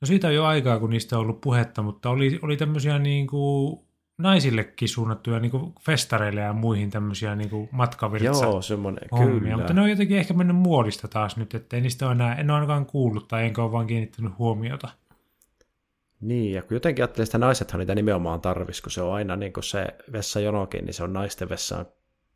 no 0.00 0.06
siitä 0.06 0.28
on 0.28 0.34
jo 0.34 0.44
aikaa, 0.44 0.78
kun 0.78 0.90
niistä 0.90 1.16
on 1.16 1.22
ollut 1.22 1.40
puhetta, 1.40 1.82
mutta 1.82 2.10
oli, 2.10 2.38
oli 2.42 2.56
tämmöisiä 2.56 2.98
niin 2.98 3.26
kuin 3.26 3.80
naisillekin 4.18 4.88
suunnattuja 4.88 5.40
niin 5.40 5.50
kuin 5.50 5.74
festareille 5.80 6.40
ja 6.40 6.52
muihin 6.52 6.90
tämmöisiä 6.90 7.36
niin 7.36 7.50
kuin 7.50 7.68
matkavirtsa 7.72 8.44
Joo, 8.44 8.62
semmoinen, 8.62 9.08
hommia. 9.12 9.40
kyllä. 9.40 9.56
Mutta 9.56 9.72
ne 9.72 9.80
on 9.80 9.90
jotenkin 9.90 10.16
ehkä 10.18 10.34
mennyt 10.34 10.56
muodista 10.56 11.08
taas 11.08 11.36
nyt, 11.36 11.54
ettei 11.54 11.80
niistä 11.80 12.06
ole 12.06 12.12
enää, 12.12 12.34
en 12.34 12.50
ole 12.50 12.54
ainakaan 12.54 12.86
kuullut 12.86 13.28
tai 13.28 13.44
enkä 13.44 13.62
ole 13.62 13.72
vaan 13.72 13.86
kiinnittänyt 13.86 14.38
huomiota. 14.38 14.88
Niin, 16.20 16.52
ja 16.52 16.62
kun 16.62 16.74
jotenkin 16.74 17.02
ajattelee 17.02 17.26
sitä 17.26 17.38
naisethan 17.38 17.78
niitä 17.78 17.94
nimenomaan 17.94 18.40
tarvisi, 18.40 18.82
kun 18.82 18.92
se 18.92 19.02
on 19.02 19.14
aina 19.14 19.36
niin 19.36 19.52
kuin 19.52 19.64
se 19.64 19.86
vessajonokin, 20.12 20.84
niin 20.84 20.94
se 20.94 21.04
on 21.04 21.12
naisten 21.12 21.48
vessa 21.48 21.86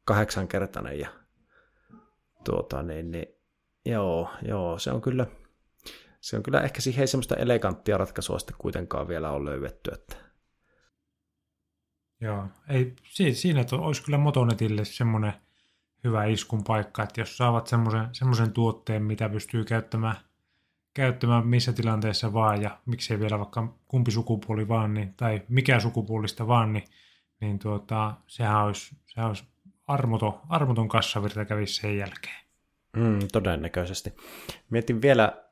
kahdeksankertainen 0.05 0.99
ja 0.99 1.09
tuota, 2.45 2.83
niin, 2.83 3.11
niin, 3.11 3.27
joo, 3.87 4.31
joo, 4.49 4.79
se 4.79 4.91
on 4.91 5.01
kyllä, 5.01 5.27
se 6.23 6.37
on 6.37 6.43
kyllä 6.43 6.61
ehkä 6.61 6.81
siihen 6.81 7.01
ei 7.01 7.07
semmoista 7.07 7.37
eleganttia 7.37 7.99
ratkaisua 7.99 8.39
sitten 8.39 8.57
kuitenkaan 8.59 9.09
vielä 9.09 9.31
ole 9.31 9.51
löydetty, 9.51 9.91
että 9.95 10.17
Joo, 12.21 12.49
ei, 12.69 12.97
siinä 13.33 13.61
että 13.61 13.77
olisi 13.77 14.03
kyllä 14.03 14.19
Motonetille 14.19 14.85
semmoinen 14.85 15.33
hyvä 16.05 16.25
iskun 16.25 16.65
paikka, 16.65 17.03
että 17.03 17.21
jos 17.21 17.37
saavat 17.37 17.67
semmoisen, 17.67 18.09
semmoisen 18.13 18.53
tuotteen, 18.53 19.03
mitä 19.03 19.29
pystyy 19.29 19.65
käyttämään– 19.65 20.17
käyttämään 20.95 21.47
missä 21.47 21.73
tilanteessa 21.73 22.33
vaan 22.33 22.63
ja 22.63 22.79
miksei 22.87 23.21
vielä 23.21 23.39
vaikka 23.39 23.75
kumpi 23.89 24.11
sukupuoli 24.11 24.69
vaan, 24.69 24.95
niin, 24.95 25.15
tai 25.15 25.43
mikä 25.49 25.81
sukupuolista 25.81 26.47
vaan, 26.47 26.73
niin, 26.73 26.85
niin 27.41 27.59
tuota, 27.59 28.15
sehän 28.27 28.65
olisi, 28.65 28.97
sehän 29.07 29.29
olisi 29.29 29.45
armoton, 29.87 30.41
armoton 30.49 30.89
kassavirta 30.89 31.45
kävisi 31.45 31.75
sen 31.75 31.99
jälkeen. 31.99 32.43
Mm, 32.97 33.19
todennäköisesti. 33.33 34.15
Mietin 34.71 35.03
vielä 35.03 35.45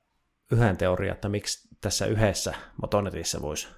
yhden 0.50 0.76
teorian, 0.76 1.14
että 1.14 1.28
miksi 1.28 1.69
tässä 1.80 2.07
yhdessä 2.07 2.54
motonetissa 2.83 3.42
voisi 3.42 3.69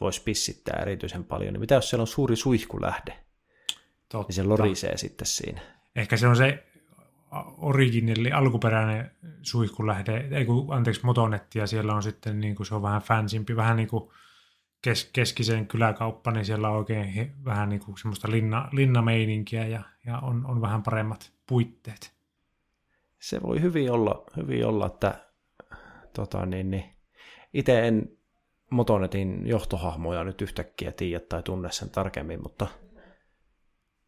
vois 0.00 0.20
pissittää 0.20 0.78
erityisen 0.82 1.24
paljon. 1.24 1.52
Niin 1.52 1.60
mitä 1.60 1.74
jos 1.74 1.90
siellä 1.90 2.02
on 2.02 2.06
suuri 2.06 2.36
suihkulähde? 2.36 3.18
Totta. 4.08 4.26
Niin 4.28 4.34
se 4.34 4.42
lorisee 4.42 4.96
sitten 4.96 5.26
siinä. 5.26 5.60
Ehkä 5.96 6.16
se 6.16 6.26
on 6.26 6.36
se 6.36 6.64
originelli, 7.56 8.32
alkuperäinen 8.32 9.10
suihkulähde, 9.42 10.28
ei 10.30 10.44
kun, 10.44 10.74
anteeksi, 10.74 11.04
motonetti, 11.04 11.58
ja 11.58 11.66
siellä 11.66 11.94
on 11.94 12.02
sitten 12.02 12.40
niin 12.40 12.54
kuin, 12.54 12.66
se 12.66 12.74
on 12.74 12.82
vähän 12.82 13.02
fansimpi, 13.02 13.56
vähän 13.56 13.76
niin 13.76 13.88
kuin 13.88 14.10
kes, 14.82 15.10
keskiseen 15.12 15.66
kyläkauppa, 15.66 16.30
niin 16.30 16.44
siellä 16.44 16.68
on 16.68 16.76
oikein 16.76 17.04
he, 17.04 17.30
vähän 17.44 17.68
niin 17.68 17.80
kuin 17.80 17.98
semmoista 17.98 18.30
linna, 18.30 18.68
linnameininkiä 18.72 19.66
ja, 19.66 19.82
ja 20.06 20.18
on, 20.18 20.46
on 20.46 20.60
vähän 20.60 20.82
paremmat 20.82 21.32
puitteet. 21.46 22.12
Se 23.18 23.42
voi 23.42 23.60
hyvin 23.60 23.90
olla, 23.90 24.24
hyvin 24.36 24.66
olla 24.66 24.86
että 24.86 25.31
tota, 26.12 26.46
niin, 26.46 26.70
niin, 26.70 26.84
itse 27.52 27.88
en 27.88 28.18
Motonetin 28.70 29.46
johtohahmoja 29.46 30.24
nyt 30.24 30.42
yhtäkkiä 30.42 30.92
tiedä 30.92 31.24
tai 31.28 31.42
tunne 31.42 31.72
sen 31.72 31.90
tarkemmin, 31.90 32.42
mutta, 32.42 32.66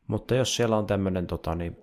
mutta 0.06 0.34
jos 0.34 0.56
siellä 0.56 0.76
on 0.76 0.87
tämmöinen 0.87 1.26
tota, 1.26 1.54
niin, 1.54 1.76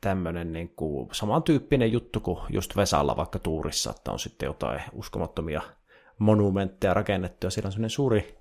tämmöinen 0.00 0.52
niin 0.52 0.68
kuin 0.68 1.08
samantyyppinen 1.12 1.92
juttu 1.92 2.20
kuin 2.20 2.40
just 2.50 2.76
Vesalla 2.76 3.16
vaikka 3.16 3.38
tuurissa, 3.38 3.90
että 3.90 4.12
on 4.12 4.18
sitten 4.18 4.46
jotain 4.46 4.82
uskomattomia 4.92 5.62
monumentteja 6.18 6.94
rakennettu 6.94 7.46
ja 7.46 7.50
siellä 7.50 7.66
on 7.66 7.72
semmoinen 7.72 7.90
suuri, 7.90 8.38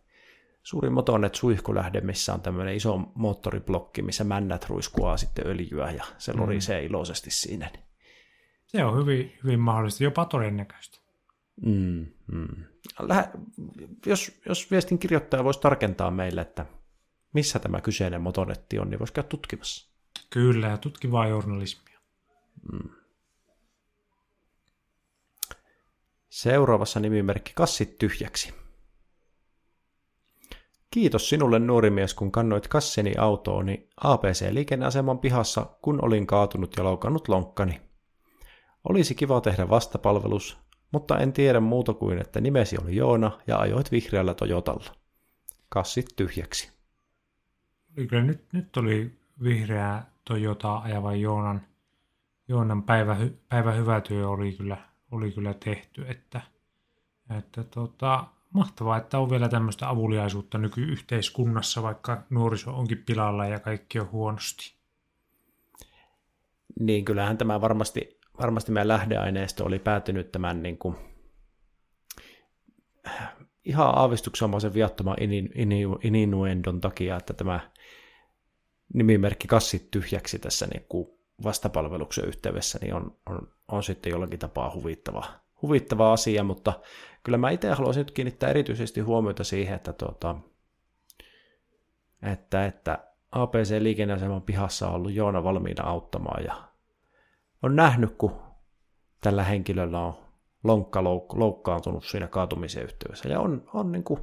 suuri 0.63 0.89
motonet 0.89 1.35
suihkulähde, 1.35 2.01
missä 2.01 2.33
on 2.33 2.41
tämmöinen 2.41 2.75
iso 2.75 2.97
moottoriblokki, 3.15 4.01
missä 4.01 4.23
männät 4.23 4.69
ruiskuaa 4.69 5.17
sitten 5.17 5.47
öljyä 5.47 5.91
ja 5.91 6.03
se 6.17 6.33
lorisee 6.33 6.81
mm. 6.81 6.87
iloisesti 6.87 7.31
siinä. 7.31 7.69
Se 8.75 8.85
on 8.85 8.97
hyvin, 8.97 9.33
hyvin 9.43 9.59
mahdollista, 9.59 10.03
jopa 10.03 10.25
todennäköistä. 10.25 10.99
Mm, 11.65 12.05
mm. 12.31 12.63
Lähe, 12.99 13.29
jos, 14.05 14.41
jos 14.45 14.71
viestin 14.71 14.99
kirjoittaja 14.99 15.43
voisi 15.43 15.59
tarkentaa 15.61 16.11
meille, 16.11 16.41
että 16.41 16.65
missä 17.33 17.59
tämä 17.59 17.81
kyseinen 17.81 18.21
motonetti 18.21 18.79
on, 18.79 18.89
niin 18.89 18.99
voisi 18.99 19.13
käydä 19.13 19.27
tutkimassa. 19.27 19.93
Kyllä, 20.29 20.67
ja 20.67 20.77
tutkivaa 20.77 21.27
journalismia. 21.27 21.99
Mm. 22.71 22.89
Seuraavassa 26.29 26.99
nimimerkki 26.99 27.51
Kassit 27.55 27.97
tyhjäksi. 27.97 28.53
Kiitos 30.91 31.29
sinulle 31.29 31.59
nuori 31.59 31.89
mies, 31.89 32.13
kun 32.13 32.31
kannoit 32.31 32.67
kasseni 32.67 33.13
autooni 33.17 33.89
APC-liikenneaseman 34.03 35.19
pihassa, 35.19 35.65
kun 35.81 36.05
olin 36.05 36.27
kaatunut 36.27 36.77
ja 36.77 36.83
loukannut 36.83 37.27
lonkkani. 37.27 37.81
Olisi 38.89 39.15
kiva 39.15 39.41
tehdä 39.41 39.69
vastapalvelus, 39.69 40.57
mutta 40.91 41.17
en 41.17 41.33
tiedä 41.33 41.59
muuta 41.59 41.93
kuin, 41.93 42.21
että 42.21 42.41
nimesi 42.41 42.77
oli 42.77 42.95
Joona 42.95 43.39
ja 43.47 43.57
ajoit 43.57 43.91
vihreällä 43.91 44.33
Toyotalla. 44.33 44.95
Kassit 45.69 46.05
tyhjäksi. 46.15 46.71
Kyllä 48.09 48.23
nyt, 48.23 48.43
nyt 48.53 48.77
oli 48.77 49.19
vihreää 49.43 50.11
Toyota 50.25 50.77
ajavan 50.77 51.21
Joonan, 51.21 51.61
Joonan 52.47 52.83
päivä, 52.83 53.17
päivä 53.49 53.71
hyvä 53.71 54.01
työ 54.01 54.29
oli 54.29 54.51
kyllä, 54.51 54.77
oli 55.11 55.31
kyllä 55.31 55.53
tehty, 55.53 56.05
että, 56.07 56.41
että 57.37 57.63
tota, 57.63 58.25
mahtavaa, 58.53 58.97
että 58.97 59.19
on 59.19 59.29
vielä 59.29 59.49
tämmöistä 59.49 59.89
avuliaisuutta 59.89 60.57
nykyyhteiskunnassa, 60.57 61.83
vaikka 61.83 62.23
nuoriso 62.29 62.77
onkin 62.77 63.03
pilalla 63.05 63.45
ja 63.45 63.59
kaikki 63.59 63.99
on 63.99 64.11
huonosti. 64.11 64.75
Niin, 66.79 67.05
kyllähän 67.05 67.37
tämä 67.37 67.61
varmasti, 67.61 68.12
varmasti 68.41 68.71
meidän 68.71 68.87
lähdeaineisto 68.87 69.65
oli 69.65 69.79
päätynyt 69.79 70.31
tämän 70.31 70.63
niin 70.63 70.77
kuin, 70.77 70.95
ihan 73.65 73.97
aavistuksenomaisen 73.97 74.73
viattoman 74.73 75.17
ininuendon 76.03 76.81
takia, 76.81 77.17
että 77.17 77.33
tämä 77.33 77.59
nimimerkki 78.93 79.47
kassit 79.47 79.91
tyhjäksi 79.91 80.39
tässä 80.39 80.67
niin 80.67 80.85
kuin 80.89 81.07
vastapalveluksen 81.43 82.25
yhteydessä, 82.25 82.79
niin 82.81 82.93
on, 82.93 83.17
on, 83.25 83.53
on 83.67 83.83
sitten 83.83 84.09
jollakin 84.09 84.39
tapaa 84.39 84.71
huvittava, 84.75 85.23
huvittava 85.61 86.13
asia, 86.13 86.43
mutta 86.43 86.73
kyllä 87.23 87.37
mä 87.37 87.49
itse 87.49 87.69
haluaisin 87.69 88.01
nyt 88.01 88.11
kiinnittää 88.11 88.49
erityisesti 88.49 89.01
huomiota 89.01 89.43
siihen, 89.43 89.75
että, 89.75 89.93
tuota, 89.93 90.35
että, 92.21 92.65
että 92.65 93.07
APC-liikenneaseman 93.31 94.41
pihassa 94.41 94.87
on 94.87 94.95
ollut 94.95 95.13
Joona 95.13 95.43
valmiina 95.43 95.83
auttamaan 95.83 96.43
ja 96.43 96.72
on 97.63 97.75
nähnyt, 97.75 98.15
kun 98.17 98.41
tällä 99.21 99.43
henkilöllä 99.43 99.99
on 99.99 100.13
lonkka 100.63 101.01
louk- 101.01 101.39
loukkaantunut 101.39 102.05
siinä 102.05 102.27
kaatumisen 102.27 102.83
yhteydessä. 102.83 103.29
Ja 103.29 103.39
on, 103.39 103.69
on, 103.73 103.91
niin 103.91 104.03
kuin, 104.03 104.19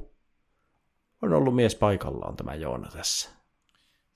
on 1.21 1.33
ollut 1.33 1.55
mies 1.55 1.75
paikallaan 1.75 2.35
tämä 2.35 2.55
Joona 2.55 2.89
tässä. 2.91 3.29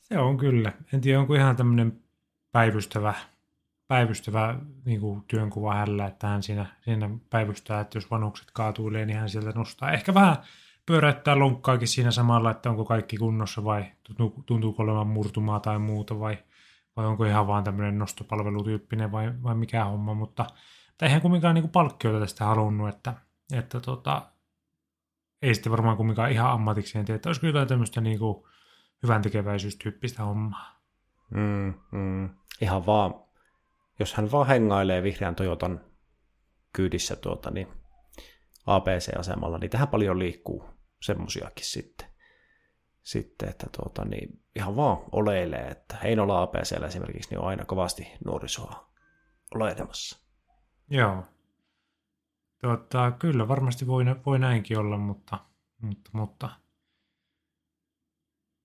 Se 0.02 0.18
on 0.18 0.38
kyllä. 0.38 0.74
En 0.94 1.02
tiedä, 1.02 1.20
onko 1.20 1.36
ihan 1.36 1.56
tämmöinen 1.56 2.04
päivystävä, 2.52 3.14
päivystävä 3.88 4.60
niin 4.86 5.00
kuin 5.02 5.24
työnkuva 5.28 5.76
hänellä, 5.76 6.06
että 6.06 6.28
hän 6.28 6.44
siinä, 6.44 6.66
siinä 6.82 7.10
päivystää, 7.30 7.80
että 7.80 7.98
jos 7.98 8.12
vanhukset 8.12 8.48
kaatuilee, 8.54 9.06
niin 9.06 9.18
hän 9.18 9.30
sieltä 9.30 9.52
nostaa. 9.56 9.92
Ehkä 9.92 10.14
vähän 10.14 10.38
pyöräyttää 10.86 11.40
lonkkaakin 11.40 11.88
siinä 11.88 12.12
samalla, 12.12 12.52
että 12.52 12.70
onko 12.70 12.86
kaikki 12.86 13.18
kunnossa 13.18 13.64
vai 13.64 13.86
tuntuuko 14.46 14.84
olevan 14.84 15.08
murtumaa 15.08 15.60
tai 15.60 15.80
muuta 15.80 16.20
vai, 16.20 16.38
vai 16.96 17.06
onko 17.06 17.26
ihan 17.26 17.48
vaan 17.48 17.64
tämmöinen 17.64 18.00
nostopalvelutyyppinen 18.00 19.12
vai, 19.12 19.44
vai 19.44 19.56
mikä 19.56 19.86
homma, 19.86 20.14
mutta 20.14 20.46
tai 20.98 21.08
eihän 21.08 21.22
kumminkaan 21.22 21.56
niin 21.56 21.70
palkkioita 21.70 22.20
tästä 22.20 22.46
halunnut, 22.46 22.90
että, 22.90 23.14
että 23.54 23.80
tota, 23.80 24.32
ei 25.42 25.54
sitten 25.56 25.72
varmaan 25.72 25.98
kumminkaan 25.98 26.32
ihan 26.32 26.52
ammatikseen 26.52 27.06
tiedä, 27.06 27.16
että 27.16 27.30
olisiko 27.30 27.48
jotain 27.48 27.68
tämmöistä 27.68 28.02
niin 28.02 28.20
kuin 28.20 28.44
hyvän 29.04 29.22
tekeväisyystyyppistä 29.22 30.24
hommaa. 30.24 30.82
Mm, 31.30 31.74
mm. 31.92 32.30
Ihan 32.62 32.86
vaan, 32.86 33.14
jos 34.00 34.14
hän 34.14 34.32
vaan 34.32 34.48
hengailee 34.48 35.04
vihreän 35.04 35.36
Toyotan 35.36 35.82
kyydissä 36.74 37.16
tuota, 37.16 37.52
niin 37.52 37.68
APC-asemalla, 38.66 39.58
niin 39.58 39.70
tähän 39.70 39.88
paljon 39.88 40.20
liikkuu 40.20 40.70
semmoisiakin 41.02 41.66
sitten. 41.66 42.05
Sitten, 43.06 43.50
että 43.50 43.68
tuota, 43.78 44.06
niin 44.06 44.42
ihan 44.56 44.76
vaan 44.76 44.98
oleilee, 45.12 45.68
että 45.68 45.98
Heinola 46.04 46.42
APCllä 46.42 46.88
esimerkiksi 46.88 47.30
niin 47.30 47.40
on 47.40 47.48
aina 47.48 47.66
kovasti 47.66 48.08
nuorisoa 48.26 48.90
oleilemassa. 49.56 50.20
Joo. 50.90 51.24
Tuota, 52.62 53.12
kyllä 53.12 53.48
varmasti 53.48 53.88
voi, 53.88 54.06
voi 54.26 54.40
näinkin 54.40 54.78
olla, 54.80 54.98
mutta, 54.98 55.40
mutta, 55.82 56.10
mutta 56.14 56.50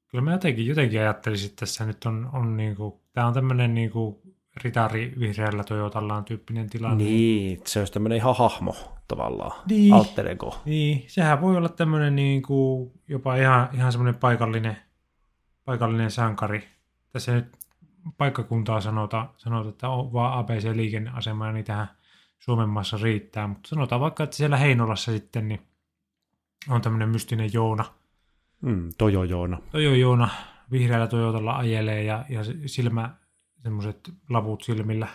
kyllä 0.09 0.25
mä 0.25 0.33
jotenkin, 0.33 0.67
jotenkin 0.67 1.01
ajattelisin, 1.01 1.51
että 1.51 1.61
tässä 1.61 1.87
nyt 1.87 2.05
on, 2.05 2.31
on 2.33 2.57
niin 2.57 2.77
kuin, 2.77 3.01
tämä 3.13 3.27
on 3.27 3.35
tämmöinen 3.35 3.75
niin 3.75 3.91
kuin 3.91 4.17
ritari 4.65 5.15
vihreällä 5.19 5.65
Toyotallaan 5.65 6.25
tyyppinen 6.25 6.71
tilanne. 6.71 7.05
Niin, 7.05 7.61
se 7.67 7.79
olisi 7.79 7.93
tämmöinen 7.93 8.17
ihan 8.17 8.37
hahmo 8.37 9.00
tavallaan, 9.11 9.63
niin, 9.69 9.95
alter 9.95 10.29
ego. 10.29 10.61
Niin, 10.65 11.05
sehän 11.07 11.41
voi 11.41 11.57
olla 11.57 11.69
tämmöinen 11.69 12.17
niin 12.17 12.43
kuin, 12.43 12.93
jopa 13.09 13.37
ihan, 13.37 13.69
ihan 13.73 13.93
semmoinen 13.93 14.21
paikallinen, 14.21 14.77
paikallinen 15.65 16.11
sankari. 16.11 16.69
Tässä 17.13 17.33
nyt 17.33 17.47
paikkakuntaa 18.17 18.81
sanota, 18.81 19.27
sanota 19.37 19.69
että 19.69 19.89
on 19.89 20.13
vaan 20.13 20.39
ABC-liikenneasema 20.39 21.47
ja 21.47 21.53
niitähän 21.53 21.89
Suomen 22.39 22.69
maassa 22.69 22.99
riittää, 23.03 23.47
mutta 23.47 23.69
sanotaan 23.69 24.01
vaikka, 24.01 24.25
että 24.25 24.37
siellä 24.37 24.57
Heinolassa 24.57 25.13
sitten 25.13 25.49
niin 25.49 25.61
on 26.69 26.83
tämmöinen 26.83 27.09
mystinen 27.09 27.51
Joona. 27.53 27.85
Mm, 28.61 28.91
Tojo 28.99 29.25
Joona. 29.25 29.59
Tojo 29.73 29.95
Joona 29.95 30.29
vihreällä 30.71 31.07
Toyotalla 31.07 31.57
ajelee 31.57 32.03
ja, 32.03 32.25
ja 32.29 32.41
silmä, 32.67 33.15
semmoiset 33.63 34.13
laput 34.29 34.63
silmillä 34.63 35.09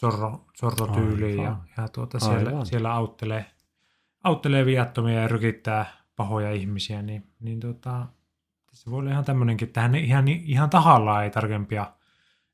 zorro, 0.00 0.44
zorro 0.60 0.86
tyyliin 0.86 1.42
ja, 1.42 1.56
ja 1.76 1.88
tuota, 1.88 2.18
siellä, 2.18 2.64
siellä 2.64 2.94
auttelee, 2.94 3.44
auttelee 4.24 4.66
viattomia 4.66 5.20
ja 5.20 5.28
rykittää 5.28 5.86
pahoja 6.16 6.52
ihmisiä, 6.52 7.02
niin, 7.02 7.32
niin 7.40 7.60
tuota, 7.60 8.06
tässä 8.70 8.90
voi 8.90 8.98
olla 8.98 9.10
ihan 9.10 9.24
tämmöinenkin, 9.24 9.68
että 9.68 9.80
hän 9.80 9.94
ihan, 9.94 10.28
ihan 10.28 10.70
tahallaan 10.70 11.24
ei 11.24 11.30
tarkempia 11.30 11.92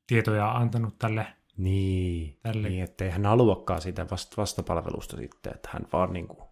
tietoja 0.07 0.51
antanut 0.51 0.99
tälle 0.99 1.27
niin, 1.57 2.39
tälle. 2.43 2.69
niin 2.69 2.83
ettei 2.83 3.09
hän 3.09 3.25
haluakaan 3.25 3.81
sitä 3.81 4.05
vast, 4.11 4.37
vastapalvelusta 4.37 5.17
sitten, 5.17 5.53
että 5.55 5.69
hän 5.71 5.87
vaan 5.93 6.13
niin 6.13 6.27
kuin 6.27 6.49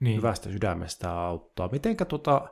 niin. 0.00 0.16
hyvästä 0.16 0.50
sydämestä 0.50 1.20
auttaa. 1.20 1.68
Mitenkä 1.72 2.04
tota, 2.04 2.48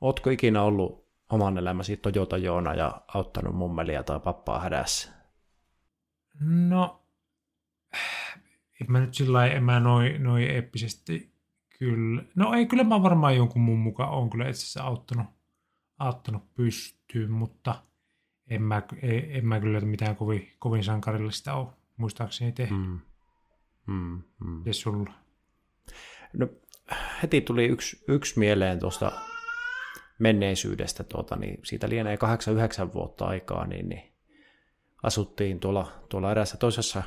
ootko 0.00 0.30
ikinä 0.30 0.62
ollut 0.62 1.08
oman 1.30 1.58
elämäsi 1.58 1.96
Toyota 1.96 2.36
Joona 2.36 2.74
ja 2.74 3.00
auttanut 3.14 3.54
mummelia 3.54 4.02
tai 4.02 4.20
pappaa 4.20 4.60
hädässä? 4.60 5.17
No, 6.40 7.02
en 8.80 8.92
mä 8.92 9.00
nyt 9.00 9.14
sillä 9.14 9.46
en 9.46 9.64
mä 9.64 9.80
noin 9.80 10.22
noi 10.22 10.44
eeppisesti 10.44 11.32
kyllä. 11.78 12.22
No 12.34 12.54
ei, 12.54 12.66
kyllä 12.66 12.84
mä 12.84 13.02
varmaan 13.02 13.36
jonkun 13.36 13.62
muun 13.62 13.78
mukaan 13.78 14.10
on 14.10 14.30
kyllä 14.30 14.48
itse 14.48 14.60
asiassa 14.60 14.82
auttanut, 14.82 15.26
auttanut 15.98 16.54
pystyyn, 16.54 17.30
mutta– 17.30 17.74
en 18.50 18.62
mä, 18.62 18.82
en 19.28 19.46
mä 19.46 19.60
kyllä 19.60 19.80
mitään 19.80 20.16
kovin, 20.16 20.52
kovin 20.58 20.84
sankarillista 20.84 21.54
ole 21.54 21.68
muistaakseni 21.96 22.52
tehnyt. 22.52 22.80
Mm. 22.80 22.98
Mm, 23.86 24.22
mm. 24.44 24.62
Ja 24.66 24.74
sulla? 24.74 25.12
No, 26.32 26.48
heti 27.22 27.40
tuli 27.40 27.64
yksi, 27.64 28.04
yksi 28.08 28.38
mieleen 28.38 28.78
tuosta 28.80 29.12
menneisyydestä, 30.18 31.04
tuota, 31.04 31.36
niin 31.36 31.60
siitä 31.64 31.88
lienee 31.88 32.16
8-9 32.16 32.94
vuotta 32.94 33.26
aikaa, 33.26 33.66
niin, 33.66 33.88
niin 33.88 34.12
asuttiin 35.02 35.60
tuolla, 35.60 35.92
tuolla 36.08 36.30
erässä 36.30 36.56
toisessa, 36.56 37.02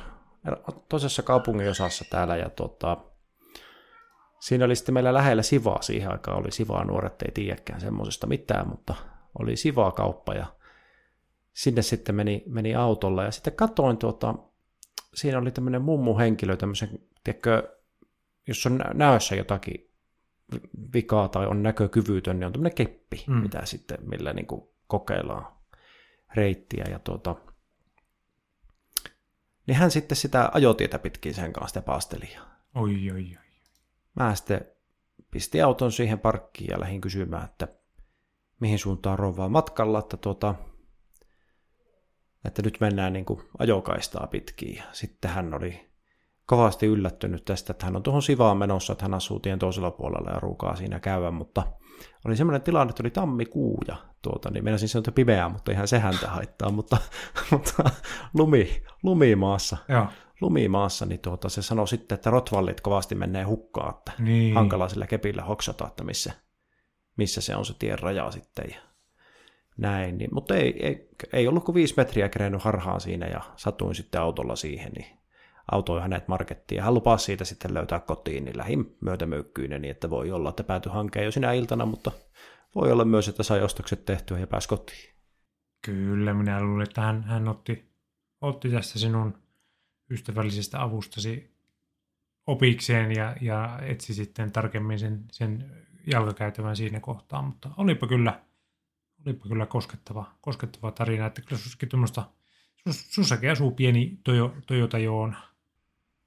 toisessa 0.88 1.22
kaupungin 1.22 1.70
osassa 1.70 2.04
täällä, 2.10 2.36
ja 2.36 2.50
tuota, 2.50 2.96
siinä 4.40 4.64
oli 4.64 4.76
sitten 4.76 4.94
meillä 4.94 5.14
lähellä 5.14 5.42
Sivaa 5.42 5.82
siihen 5.82 6.10
aikaan, 6.10 6.38
oli 6.38 6.52
Sivaa 6.52 6.84
nuoret, 6.84 7.22
ei 7.22 7.32
tiedäkään 7.32 7.80
semmoisesta 7.80 8.26
mitään, 8.26 8.68
mutta 8.68 8.94
oli 9.38 9.56
Sivaa 9.56 9.92
kauppa, 9.92 10.34
ja 10.34 10.46
sinne 11.52 11.82
sitten 11.82 12.14
meni, 12.14 12.42
meni 12.46 12.74
autolla 12.74 13.24
ja 13.24 13.30
sitten 13.30 13.52
katoin 13.52 13.96
tuota, 13.96 14.34
siinä 15.14 15.38
oli 15.38 15.50
tämmöinen 15.50 15.82
mummu 15.82 16.18
henkilö, 16.18 16.56
tämmöisen, 16.56 16.98
tiedätkö, 17.24 17.76
jos 18.48 18.66
on 18.66 18.84
näössä 18.94 19.34
jotakin 19.34 19.90
vikaa 20.94 21.28
tai 21.28 21.46
on 21.46 21.62
näkökyvytön, 21.62 22.38
niin 22.38 22.46
on 22.46 22.52
tämmöinen 22.52 22.74
keppi, 22.74 23.24
mm. 23.26 23.34
mitä 23.34 23.66
sitten, 23.66 23.98
millä 24.02 24.32
niin 24.32 24.46
kuin 24.46 24.62
kokeillaan 24.86 25.46
reittiä 26.34 26.84
ja 26.90 26.98
tuota, 26.98 27.36
niin 29.66 29.76
hän 29.76 29.90
sitten 29.90 30.16
sitä 30.16 30.50
ajotietä 30.54 30.98
pitkin 30.98 31.34
sen 31.34 31.52
kanssa 31.52 31.68
sitä 31.68 31.82
paasteli. 31.82 32.28
Oi, 32.74 33.10
oi, 33.10 33.36
oi. 33.38 33.52
Mä 34.14 34.34
sitten 34.34 34.66
pistin 35.30 35.64
auton 35.64 35.92
siihen 35.92 36.18
parkkiin 36.18 36.70
ja 36.70 36.80
lähdin 36.80 37.00
kysymään, 37.00 37.44
että 37.44 37.68
mihin 38.60 38.78
suuntaan 38.78 39.18
rovaa 39.18 39.48
matkalla, 39.48 39.98
että 39.98 40.16
tuota, 40.16 40.54
että 42.44 42.62
nyt 42.62 42.78
mennään 42.80 43.12
niin 43.12 43.24
kuin 43.24 43.42
ajokaistaa 43.58 44.26
pitkin. 44.26 44.76
Ja 44.76 44.82
sitten 44.92 45.30
hän 45.30 45.54
oli 45.54 45.92
kovasti 46.46 46.86
yllättynyt 46.86 47.44
tästä, 47.44 47.70
että 47.70 47.86
hän 47.86 47.96
on 47.96 48.02
tuohon 48.02 48.22
Sivaan 48.22 48.56
menossa, 48.56 48.92
että 48.92 49.04
hän 49.04 49.14
asuu 49.14 49.40
tien 49.40 49.58
toisella 49.58 49.90
puolella 49.90 50.30
ja 50.30 50.40
ruukaa 50.40 50.76
siinä 50.76 51.00
käydä, 51.00 51.30
mutta 51.30 51.62
oli 52.24 52.36
semmoinen 52.36 52.62
tilanne, 52.62 52.90
että 52.90 53.02
oli 53.02 53.10
tammikuu 53.10 53.78
ja 53.88 53.96
tuota, 54.22 54.50
niin 54.50 54.64
meinasin 54.64 54.88
sanoa, 54.88 55.00
että 55.00 55.12
pimeää, 55.12 55.48
mutta 55.48 55.72
ihan 55.72 55.88
se 55.88 55.98
häntä 55.98 56.28
haittaa, 56.28 56.70
mutta, 56.70 56.96
mutta 57.50 57.90
lumi, 58.34 58.82
lumimaassa, 59.02 59.76
Joo. 59.88 60.06
lumimaassa, 60.40 61.06
niin 61.06 61.20
tuota, 61.20 61.48
se 61.48 61.62
sanoi 61.62 61.88
sitten, 61.88 62.14
että 62.16 62.30
rotvallit 62.30 62.80
kovasti 62.80 63.14
menee 63.14 63.44
hukkaan, 63.44 63.94
että 63.94 64.12
niin. 64.18 64.54
hankala 64.54 64.88
sillä 64.88 65.06
kepillä 65.06 65.42
hoksata, 65.42 65.86
että 65.86 66.04
missä, 66.04 66.32
missä 67.16 67.40
se 67.40 67.56
on 67.56 67.64
se 67.64 67.74
tien 67.78 67.98
raja 67.98 68.30
sitten. 68.30 68.64
Ja 68.70 68.80
näin, 69.76 70.18
niin, 70.18 70.30
mutta 70.32 70.54
ei, 70.56 70.86
ei, 70.86 71.08
ei 71.32 71.48
ollut 71.48 71.64
kuin 71.64 71.74
viisi 71.74 71.94
metriä 71.96 72.28
kerennyt 72.28 72.62
harhaan 72.62 73.00
siinä 73.00 73.26
ja 73.26 73.40
satuin 73.56 73.94
sitten 73.94 74.20
autolla 74.20 74.56
siihen, 74.56 74.92
niin 74.92 75.21
autoi 75.72 76.00
hänet 76.00 76.28
markettiin 76.28 76.76
ja 76.76 76.84
hän 76.84 76.94
lupasi 76.94 77.24
siitä 77.24 77.44
sitten 77.44 77.74
löytää 77.74 78.00
kotiin, 78.00 78.44
niin 78.44 78.58
lähin 78.58 78.96
myötämöykkyinen, 79.00 79.82
niin 79.82 79.90
että 79.90 80.10
voi 80.10 80.30
olla, 80.30 80.48
että 80.48 80.64
päätyi 80.64 80.92
hankeen 80.92 81.24
jo 81.24 81.30
sinä 81.30 81.52
iltana, 81.52 81.86
mutta 81.86 82.12
voi 82.74 82.92
olla 82.92 83.04
myös, 83.04 83.28
että 83.28 83.42
sai 83.42 83.62
ostokset 83.62 84.04
tehtyä 84.04 84.38
ja 84.38 84.46
pääsi 84.46 84.68
kotiin. 84.68 85.14
Kyllä, 85.82 86.34
minä 86.34 86.62
luulen, 86.62 86.86
että 86.88 87.00
hän, 87.00 87.22
hän 87.22 87.48
otti, 87.48 87.92
otti 88.40 88.70
tästä 88.70 88.98
sinun 88.98 89.38
ystävällisestä 90.10 90.82
avustasi 90.82 91.52
opikseen 92.46 93.12
ja, 93.16 93.36
ja 93.40 93.78
etsi 93.82 94.14
sitten 94.14 94.52
tarkemmin 94.52 94.98
sen, 94.98 95.24
sen 95.32 95.70
jalkakäytävän 96.06 96.76
siinä 96.76 97.00
kohtaa, 97.00 97.42
mutta 97.42 97.70
olipa 97.76 98.06
kyllä, 98.06 98.40
olipa 99.26 99.48
kyllä 99.48 99.66
koskettava, 99.66 100.34
koskettava 100.40 100.90
tarina, 100.90 101.26
että 101.26 101.42
kyllä 101.42 101.62
sussakin 101.62 101.88
tuommoista, 101.88 102.24
sus, 102.74 103.14
sussakin 103.14 103.50
asuu 103.50 103.70
pieni 103.70 104.18
Toyo, 104.24 104.56
Toyota 104.66 104.98
Joona. 104.98 105.51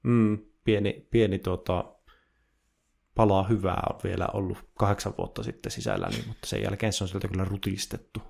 Mm, 0.06 0.38
pieni, 0.64 1.06
pieni 1.10 1.38
tota, 1.38 1.84
palaa 3.14 3.42
hyvää 3.42 3.82
on 3.90 4.00
vielä 4.04 4.28
ollut 4.32 4.58
kahdeksan 4.78 5.14
vuotta 5.18 5.42
sitten 5.42 5.72
sisällä, 5.72 6.08
niin, 6.08 6.28
mutta 6.28 6.46
sen 6.46 6.62
jälkeen 6.62 6.92
se 6.92 7.04
on 7.04 7.08
sieltä 7.08 7.28
kyllä 7.28 7.44
rutistettu. 7.44 8.20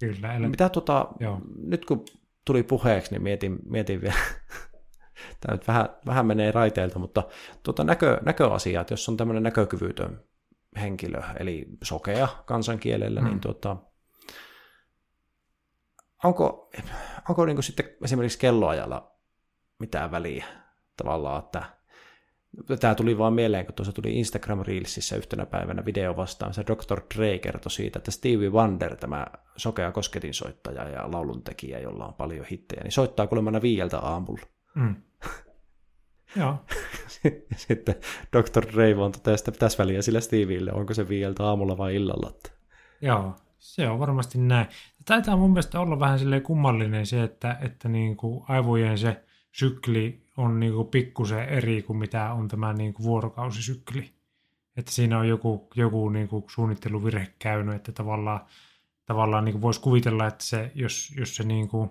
Kyllä. 0.00 0.34
Älä... 0.34 0.48
Mitä 0.48 0.68
tota, 0.68 1.08
Joo. 1.20 1.40
nyt 1.56 1.84
kun 1.84 2.04
tuli 2.44 2.62
puheeksi, 2.62 3.10
niin 3.10 3.22
mietin, 3.22 3.58
mietin 3.64 4.00
vielä, 4.00 4.14
tämä 5.40 5.54
nyt 5.54 5.68
vähän, 5.68 5.88
vähän 6.06 6.26
menee 6.26 6.52
raiteilta, 6.52 6.98
mutta 6.98 7.22
tuota 7.62 7.84
näkö, 7.84 8.20
näköasiat, 8.24 8.90
jos 8.90 9.08
on 9.08 9.16
tämmöinen 9.16 9.42
näkökyvytön 9.42 10.24
henkilö, 10.80 11.22
eli 11.40 11.66
sokea 11.82 12.28
kansankielellä, 12.46 13.20
niin 13.20 13.28
mm. 13.28 13.30
niin 13.30 13.40
tuota, 13.40 13.76
onko, 16.24 16.70
onko 17.28 17.46
niin 17.46 17.62
sitten 17.62 17.86
esimerkiksi 18.04 18.38
kelloajalla 18.38 19.16
mitään 19.78 20.10
väliä 20.10 20.63
tavallaan, 20.96 21.44
että 21.44 21.64
Tämä 22.80 22.94
tuli 22.94 23.18
vaan 23.18 23.32
mieleen, 23.32 23.66
kun 23.66 23.74
tuossa 23.74 23.92
tuli 23.92 24.18
Instagram 24.18 24.62
Reelsissä 24.66 25.16
yhtenä 25.16 25.46
päivänä 25.46 25.84
video 25.84 26.16
vastaan. 26.16 26.54
Se 26.54 26.62
Dr. 26.62 27.00
Dre 27.14 27.38
kertoi 27.38 27.70
siitä, 27.70 27.98
että 27.98 28.10
Stevie 28.10 28.50
Wonder, 28.50 28.96
tämä 28.96 29.26
sokea 29.56 29.92
kosketinsoittaja 29.92 30.88
ja 30.88 31.10
lauluntekijä, 31.12 31.78
jolla 31.78 32.06
on 32.06 32.14
paljon 32.14 32.46
hittejä, 32.50 32.82
niin 32.82 32.92
soittaa 32.92 33.26
kuulemma 33.26 33.62
viieltä 33.62 33.98
aamulla. 33.98 34.46
Mm. 34.74 34.96
Joo. 36.40 36.56
Sitten 37.56 37.94
Dr. 38.32 38.72
Dre 38.72 38.96
vaan 38.96 39.12
totesi, 39.12 39.40
että 39.40 39.52
pitäisi 39.52 39.78
väliä 39.78 40.02
sillä 40.02 40.20
Stevielle, 40.20 40.72
onko 40.72 40.94
se 40.94 41.08
viieltä 41.08 41.44
aamulla 41.44 41.78
vai 41.78 41.94
illalla. 41.94 42.32
Joo, 43.00 43.36
se 43.58 43.88
on 43.88 43.98
varmasti 43.98 44.38
näin. 44.38 44.66
Taitaa 45.04 45.36
mun 45.36 45.50
mielestä 45.50 45.80
olla 45.80 46.00
vähän 46.00 46.18
silleen 46.18 46.42
kummallinen 46.42 47.06
se, 47.06 47.22
että, 47.22 47.58
että 47.60 47.88
niin 47.88 48.16
kuin 48.16 48.44
aivojen 48.48 48.98
se 48.98 49.24
sykli 49.52 50.23
on 50.36 50.60
niin 50.60 50.72
kuin 50.72 50.88
pikkusen 50.88 51.48
eri 51.48 51.82
kuin 51.82 51.96
mitä 51.96 52.32
on 52.32 52.48
tämä 52.48 52.72
niin 52.72 52.94
kuin 52.94 53.04
vuorokausisykli. 53.04 54.10
Että 54.76 54.92
siinä 54.92 55.18
on 55.18 55.28
joku, 55.28 55.68
joku 55.74 56.08
niin 56.08 56.28
kuin 56.28 56.44
suunnitteluvirhe 56.48 57.34
käynyt, 57.38 57.74
että 57.74 57.92
tavallaan, 57.92 58.40
tavallaan 59.06 59.44
niin 59.44 59.52
kuin 59.52 59.62
voisi 59.62 59.80
kuvitella, 59.80 60.26
että 60.26 60.44
se, 60.44 60.72
jos, 60.74 61.12
jos 61.16 61.36
se 61.36 61.44
niin 61.44 61.68
kuin 61.68 61.90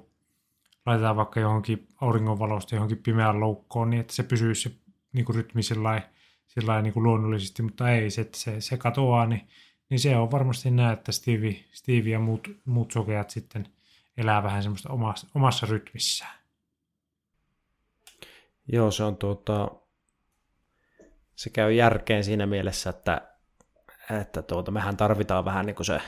laitetaan 0.85 1.15
vaikka 1.15 1.39
johonkin 1.39 1.87
auringonvalosta 2.01 2.75
johonkin 2.75 2.97
pimeään 2.97 3.39
loukkoon, 3.39 3.89
niin 3.89 3.99
että 3.99 4.13
se 4.13 4.23
pysyy 4.23 4.55
se 4.55 4.71
niin 5.13 5.25
kuin 5.25 5.35
rytmi 5.35 5.63
sellainen, 5.63 6.09
sellainen 6.47 6.83
niin 6.83 6.93
kuin 6.93 7.03
luonnollisesti, 7.03 7.61
mutta 7.61 7.91
ei, 7.91 8.09
se, 8.09 8.21
että 8.21 8.37
se, 8.37 8.61
se 8.61 8.77
katoaa, 8.77 9.25
niin, 9.25 9.47
niin 9.89 9.99
se 9.99 10.17
on 10.17 10.31
varmasti 10.31 10.71
näin, 10.71 10.93
että 10.93 11.11
Stevie, 11.11 11.63
Stevie 11.71 12.13
ja 12.13 12.19
muut, 12.19 12.47
muut 12.65 12.91
sokeat 12.91 13.29
sitten 13.29 13.67
elää 14.17 14.43
vähän 14.43 14.63
semmoista 14.63 14.89
omassa, 14.89 15.27
omassa 15.35 15.65
rytmissään. 15.65 16.42
Joo, 18.67 18.91
se 18.91 19.03
on 19.03 19.17
tuota, 19.17 19.71
se 21.35 21.49
käy 21.49 21.73
järkeen 21.73 22.23
siinä 22.23 22.45
mielessä, 22.45 22.89
että, 22.89 23.21
että 24.19 24.41
tuota, 24.41 24.71
mehän 24.71 24.97
tarvitaan 24.97 25.45
vähän 25.45 25.65
niin 25.65 25.75
kuin 25.75 25.85
se 25.85 26.01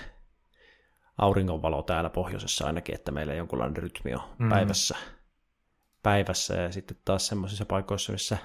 auringonvalo 1.18 1.84
täällä 1.84 2.10
pohjoisessa 2.10 2.66
ainakin, 2.68 2.96
että 2.96 3.12
meillä 3.12 3.34
jonkunlainen 3.34 3.78
rytmi 3.78 4.14
on 4.14 4.22
mm. 4.40 4.50
päivässä, 4.50 4.96
päivässä 6.04 6.56
ja 6.56 6.72
sitten 6.72 6.98
taas 7.06 7.28
semmoisissa 7.28 7.66
paikoissa, 7.66 8.12
missä 8.12 8.38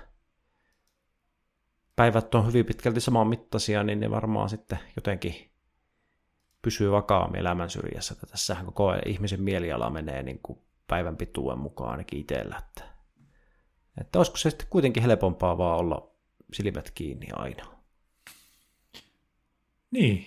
päivät 1.97 2.35
on 2.35 2.47
hyvin 2.47 2.67
pitkälti 2.67 3.01
saman 3.01 3.27
mittaisia, 3.27 3.83
niin 3.83 4.01
ne 4.01 4.11
varmaan 4.11 4.49
sitten 4.49 4.79
jotenkin 4.97 5.51
pysyy 6.63 6.91
vakaammin 6.91 7.41
elämän 7.41 7.71
syrjässä. 7.71 8.15
Tässähän 8.31 8.67
koko 8.67 8.95
ihmisen 9.07 9.43
mieliala 9.43 9.91
menee 9.91 10.23
niin 10.23 10.41
kuin 10.43 10.59
päivän 10.87 11.17
pituuden 11.17 11.59
mukaan 11.59 11.91
ainakin 11.91 12.21
itsellä. 12.21 12.57
Että 12.59 12.90
että 14.01 14.19
olisiko 14.19 14.37
se 14.37 14.51
sitten 14.51 14.69
kuitenkin 14.71 15.03
helpompaa 15.03 15.59
vaan 15.59 15.79
olla 15.79 16.11
silmät 16.53 16.91
kiinni 16.91 17.27
aina? 17.33 17.67
Niin. 19.91 20.27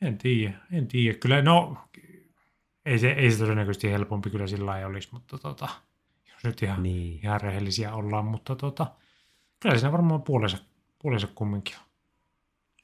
En 0.00 0.18
tiedä, 0.18 0.54
en 0.72 0.86
tiedä. 0.86 1.18
Kyllä, 1.18 1.42
no, 1.42 1.76
ei 2.86 2.98
se, 2.98 3.10
ei 3.10 3.30
se 3.30 3.38
todennäköisesti 3.38 3.90
helpompi 3.90 4.30
kyllä 4.30 4.46
sillä 4.46 4.78
ei 4.78 4.84
olisi, 4.84 5.08
mutta 5.12 5.38
tota, 5.38 5.68
jos 6.32 6.44
nyt 6.44 6.62
ihan, 6.62 6.82
niin. 6.82 7.20
ihan 7.24 7.40
rehellisiä 7.40 7.94
ollaan, 7.94 8.24
mutta 8.24 8.56
tota, 8.56 8.86
kyllä 9.60 9.78
siinä 9.78 9.92
varmaan 9.92 10.22
puolensa, 10.22 10.58
puolensa 10.98 11.28
kumminkin 11.34 11.76
on. 11.76 11.82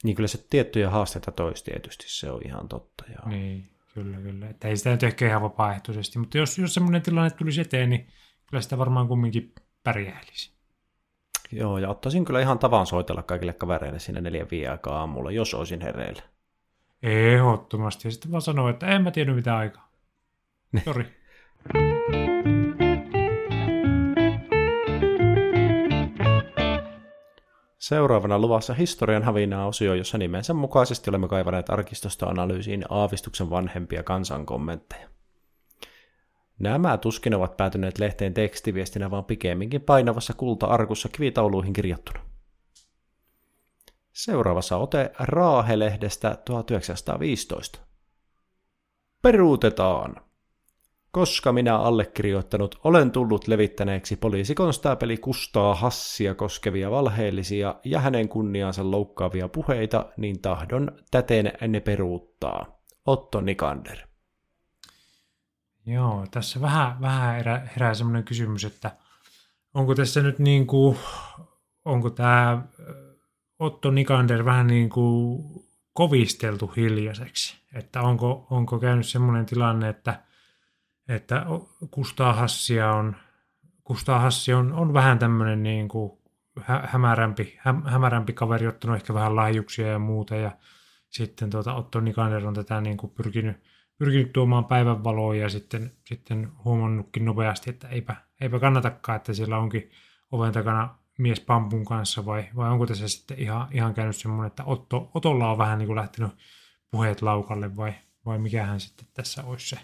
Niin 0.05 0.17
kyllä 0.17 0.29
se 0.29 0.47
tiettyjä 0.51 0.91
haasteita 0.91 1.33
toisi 1.33 1.65
tietysti, 1.65 2.05
se 2.09 2.31
on 2.31 2.41
ihan 2.45 2.69
totta. 2.69 3.05
Joo. 3.09 3.29
Niin, 3.29 3.69
kyllä, 3.95 4.17
kyllä. 4.17 4.49
Että 4.49 4.69
ei 4.69 4.77
sitä 4.77 4.91
nyt 4.91 5.03
ehkä 5.03 5.27
ihan 5.27 5.43
vapaaehtoisesti, 5.43 6.19
mutta 6.19 6.39
jos, 6.39 6.59
jos 6.59 6.75
semmoinen 6.75 7.03
tilanne 7.03 7.31
tulisi 7.31 7.61
eteen, 7.61 7.91
niin 7.91 8.09
kyllä 8.51 8.61
sitä 8.61 8.79
varmaan 8.79 9.09
kumminkin 9.09 9.55
pärjäilisi. 9.85 10.53
Joo, 11.53 11.79
ja 11.79 11.89
ottaisin 11.89 12.25
kyllä 12.25 12.41
ihan 12.41 12.59
tavan 12.59 12.87
soitella 12.87 13.23
kaikille 13.23 13.53
kavereille 13.53 13.99
sinne 13.99 14.21
neljän 14.21 14.49
viiden 14.51 14.71
aikaa 14.71 14.99
aamulla, 14.99 15.31
jos 15.31 15.55
olisin 15.55 15.81
hereillä. 15.81 16.23
Ehdottomasti. 17.03 18.09
Ja 18.09 18.13
sitten 18.13 18.31
vaan 18.31 18.43
sanoa, 18.43 18.71
että 18.71 18.87
en 18.87 19.03
mä 19.03 19.11
tiedä 19.11 19.35
mitä 19.35 19.57
aikaa. 19.57 19.89
Sori. 20.85 21.05
Seuraavana 27.79 28.39
luvassa 28.39 28.75
historian 28.75 29.23
havinaa 29.23 29.67
osio, 29.67 29.95
jossa 29.95 30.19
nimensä 30.19 30.55
mukaisesti 30.55 31.11
olemme 31.11 31.29
kaivaneet 31.29 31.71
arkistosta 31.71 32.27
analyysiin 32.27 32.85
aavistuksen 32.89 33.51
vanhempia 33.51 34.03
kansan 34.03 34.47
kommentteja. 34.47 35.09
Nämä 36.59 36.99
tuskin 36.99 37.35
ovat 37.35 37.57
päätyneet 37.57 37.99
lehteen 37.99 38.35
tekstiviestinä, 38.35 39.11
vaan 39.11 39.25
pikemminkin 39.25 39.81
painavassa 39.81 40.35
kulta-arkussa 40.35 41.09
kivitauluihin 41.09 41.73
kirjattuna. 41.73 42.21
Seuraavassa 44.13 44.77
ote 44.77 45.11
Raahe-lehdestä 45.19 46.39
1915. 46.45 47.79
Peruutetaan! 49.23 50.17
Koska 51.11 51.53
minä 51.53 51.77
allekirjoittanut 51.77 52.81
olen 52.85 53.11
tullut 53.11 53.49
levittäneeksi 53.49 54.17
poliisikonstaapeli 54.17 55.17
Kustaa 55.17 55.75
Hassia 55.75 56.35
koskevia 56.35 56.91
valheellisia 56.91 57.75
ja 57.85 58.01
hänen 58.01 58.29
kunniaansa 58.29 58.91
loukkaavia 58.91 59.49
puheita, 59.49 60.07
niin 60.17 60.41
tahdon 60.41 60.93
täten 61.11 61.53
ne 61.69 61.81
peruuttaa. 61.81 62.81
Otto 63.07 63.41
Nikander. 63.41 64.08
Joo, 65.89 66.27
tässä 66.31 66.61
vähän, 66.61 67.01
vähän 67.01 67.35
herää, 67.35 67.69
herää 67.75 67.95
semmoinen 67.95 68.25
kysymys, 68.25 68.65
että 68.65 68.91
onko 69.75 69.95
tässä 69.95 70.23
nyt 70.23 70.39
niin 70.39 70.67
kuin, 70.67 70.99
onko 71.85 72.11
tämä 72.11 72.63
Otto 73.59 73.91
Nikander 73.91 74.45
vähän 74.45 74.67
niin 74.67 74.91
kuin 74.91 75.45
kovisteltu 75.93 76.67
hiljaiseksi, 76.77 77.57
että 77.75 78.03
onko, 78.03 78.47
onko 78.51 78.79
käynyt 78.79 79.07
semmoinen 79.07 79.47
tilanne, 79.47 79.89
että, 79.89 80.23
että 81.09 81.47
Kustaa 81.91 82.33
Hassia 82.33 82.93
on, 82.93 83.17
Kustaa 83.85 84.19
Hassi 84.19 84.55
on, 84.55 84.73
on 84.73 84.93
vähän 84.93 85.19
tämmöinen 85.19 85.63
niin 85.63 85.89
kuin 85.89 86.13
hämärämpi, 86.67 87.59
hä, 87.59 87.75
hämärämpi 87.85 88.33
kaveri, 88.33 88.67
ottanut 88.67 88.97
ehkä 88.97 89.15
vähän 89.15 89.37
lahjuksia 89.37 89.87
ja 89.87 89.99
muuta, 89.99 90.37
ja 90.37 90.51
sitten 91.09 91.51
tuota 91.51 91.75
Otto 91.75 92.01
Nikander 92.01 92.47
on 92.47 92.55
tätä 92.55 92.81
niin 92.81 92.97
kuin 92.97 93.13
pyrkinyt 93.13 93.57
pyrkinyt 93.99 94.33
tuomaan 94.33 94.65
päivänvaloa 94.65 95.35
ja 95.35 95.49
sitten, 95.49 95.93
sitten 96.05 96.53
huomannutkin 96.65 97.25
nopeasti, 97.25 97.71
että 97.71 97.89
eipä, 97.89 98.17
eipä 98.41 98.59
kannatakaan, 98.59 99.17
että 99.17 99.33
siellä 99.33 99.59
onkin 99.59 99.91
oven 100.33 100.53
takana 100.53 100.99
mies 101.19 101.41
pampun 101.41 101.85
kanssa 101.85 102.27
vai, 102.27 102.49
vai 102.57 102.71
onko 102.71 102.87
tässä 102.87 103.09
sitten 103.09 103.39
ihan, 103.39 103.69
ihan 103.73 103.95
käynyt 103.95 104.17
semmoinen, 104.17 104.47
että 104.47 104.65
Otto, 104.65 105.11
Otolla 105.15 105.51
on 105.51 105.59
vähän 105.59 105.79
niin 105.79 105.87
kuin 105.87 105.97
lähtenyt 105.97 106.31
puheet 106.91 107.23
laukalle 107.23 107.77
vai, 107.77 107.95
vai 108.27 108.39
mikähän 108.39 108.81
sitten 108.81 109.07
tässä 109.15 109.45
olisi 109.45 109.69
se 109.69 109.79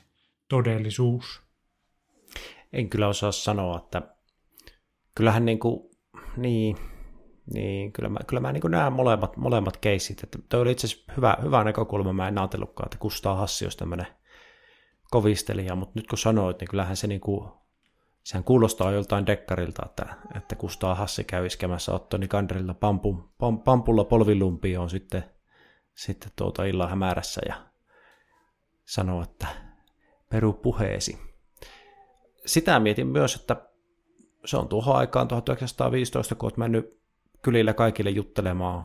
todellisuus? 0.49 1.43
En 2.73 2.91
kyllä 2.91 3.09
osaa 3.09 3.33
sanoa, 3.33 3.79
että 3.79 4.03
kyllähän 5.15 5.45
niin 5.45 5.59
kuin, 5.59 5.91
niin, 6.37 6.77
niin, 7.53 7.93
kyllä 7.93 8.09
mä, 8.09 8.19
kyllä 8.27 8.41
mä 8.41 8.53
niin 8.53 8.71
näen 8.71 8.93
molemmat, 8.93 9.37
molemmat 9.37 9.77
keissit. 9.77 10.23
Että 10.23 10.39
toi 10.49 10.61
oli 10.61 10.71
itse 10.71 10.87
asiassa 10.87 11.13
hyvä, 11.17 11.37
hyvä 11.43 11.65
näkökulma, 11.65 12.13
mä 12.13 12.29
en 12.29 12.39
ajatellutkaan, 12.39 12.87
että 12.87 12.99
Kustaa 12.99 13.37
Hassi 13.37 13.65
olisi 13.65 13.79
tämmöinen 13.79 14.07
kovistelija, 15.11 15.75
mutta 15.75 15.93
nyt 15.95 16.07
kun 16.07 16.19
sanoit, 16.19 16.61
niin 16.61 16.69
kyllähän 16.69 16.97
se 16.97 17.07
niin 17.07 17.21
kuin, 17.21 17.49
sehän 18.23 18.45
kuulostaa 18.45 18.93
joltain 18.93 19.27
dekkarilta, 19.27 19.83
että, 19.87 20.15
että 20.37 20.57
Kustaa 20.57 20.95
Hassi 20.95 21.25
käy 21.25 21.47
iskemässä 21.47 21.93
Ottoni 21.93 22.29
Kanderilla 22.29 22.75
pampu, 22.75 23.31
pam, 23.39 23.59
pampulla 23.59 24.05
polvilumpiin 24.05 24.79
on 24.79 24.91
sitten, 24.91 25.25
sitten 25.95 26.31
tuota 26.37 26.65
illan 26.65 26.91
hämärässä 26.91 27.41
ja 27.49 27.55
sanoo, 28.85 29.23
että 29.23 29.47
peru 30.31 30.53
puheesi. 30.53 31.19
Sitä 32.47 32.81
mietin 32.81 33.07
myös, 33.07 33.35
että 33.35 33.57
se 34.45 34.57
on 34.57 34.69
tuohon 34.69 34.97
aikaan 34.97 35.29
1915, 35.29 36.35
kun 36.35 36.47
olet 36.47 36.57
mennyt 36.57 37.04
kylillä 37.45 37.75
kaikille 37.75 38.11
juttelemaan 38.11 38.85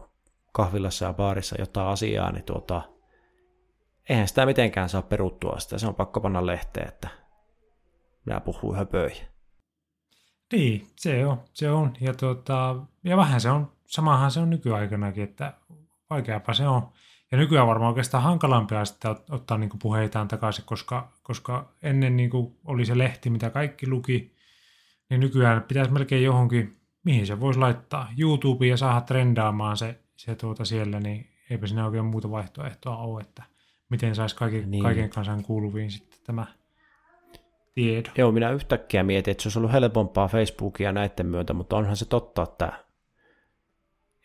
kahvilassa 0.52 1.06
ja 1.06 1.13
baarissa 1.13 1.56
jotain 1.60 1.88
asiaa, 1.88 2.32
niin 2.32 2.43
tuota, 2.43 2.82
eihän 4.10 4.28
sitä 4.28 4.45
mitenkään 4.45 4.89
saa 4.89 5.02
peruttua 5.02 5.60
sitä. 5.60 5.78
Se 5.78 5.88
on 5.88 5.95
pakko 5.95 6.22
panna 6.22 6.45
lehteen, 6.45 6.88
että 6.88 7.10
minä 8.26 8.39
puhun 8.39 8.76
höpöihin. 8.76 9.28
Niin, 10.54 10.88
se 10.95 11.26
on. 11.26 11.43
Se 11.54 11.72
on. 11.72 11.93
Ja, 12.00 12.13
tuota, 12.13 12.76
ja 13.04 13.17
vähän 13.17 13.41
se 13.41 13.50
on, 13.50 13.72
samahan 13.86 14.32
se 14.32 14.39
on 14.39 14.50
nykyaikanakin, 14.50 15.24
että 15.24 15.54
vaikeapa 16.10 16.54
se 16.54 16.67
on. 16.67 16.89
Ja 17.32 17.38
nykyään 17.38 17.67
varmaan 17.67 17.89
oikeastaan 17.89 18.24
hankalampia 18.24 18.86
sitten 18.86 19.15
ottaa 19.30 19.58
niin 19.58 19.69
puheitaan 19.82 20.28
takaisin, 20.28 20.65
koska, 20.65 21.12
koska 21.24 21.74
ennen 21.82 22.17
niin 22.17 22.32
oli 22.65 22.86
se 22.86 22.98
lehti, 22.98 23.30
mitä 23.30 23.50
kaikki 23.50 23.88
luki, 23.88 24.36
niin 25.10 25.19
nykyään 25.19 25.63
pitäisi 25.63 25.91
melkein 25.91 26.24
johonkin, 26.24 26.79
mihin 27.04 27.28
se 27.28 27.40
voisi 27.40 27.60
laittaa, 27.60 28.08
YouTubeen 28.18 28.70
ja 28.70 28.78
saada 28.78 29.02
trendaamaan 29.02 29.78
se, 29.78 30.00
se 30.16 30.36
tuota 30.36 30.66
siellä, 30.66 31.00
niin 31.00 31.30
eipä 31.50 31.68
siinä 31.68 31.86
oikein 31.86 32.06
muuta 32.06 32.32
vaihtoehtoa 32.32 32.98
ole, 32.98 33.22
että 33.22 33.44
miten 33.90 34.16
saisi 34.16 34.36
kaiken, 34.36 34.72
niin. 34.72 34.84
kaiken 34.84 35.10
kansan 35.10 35.44
kuuluviin 35.44 35.92
sitten 35.92 36.20
tämä 36.26 36.46
tiedo. 37.74 38.10
Joo, 38.18 38.32
minä 38.32 38.52
yhtäkkiä 38.52 39.04
mietin, 39.04 39.32
että 39.32 39.44
se 39.44 39.48
olisi 39.48 39.60
ollut 39.60 39.72
helpompaa 39.72 40.28
Facebookia 40.28 40.92
näiden 40.92 41.26
myötä, 41.26 41.54
mutta 41.54 41.78
onhan 41.78 41.96
se 41.96 42.06
totta, 42.06 42.44
että 42.44 42.74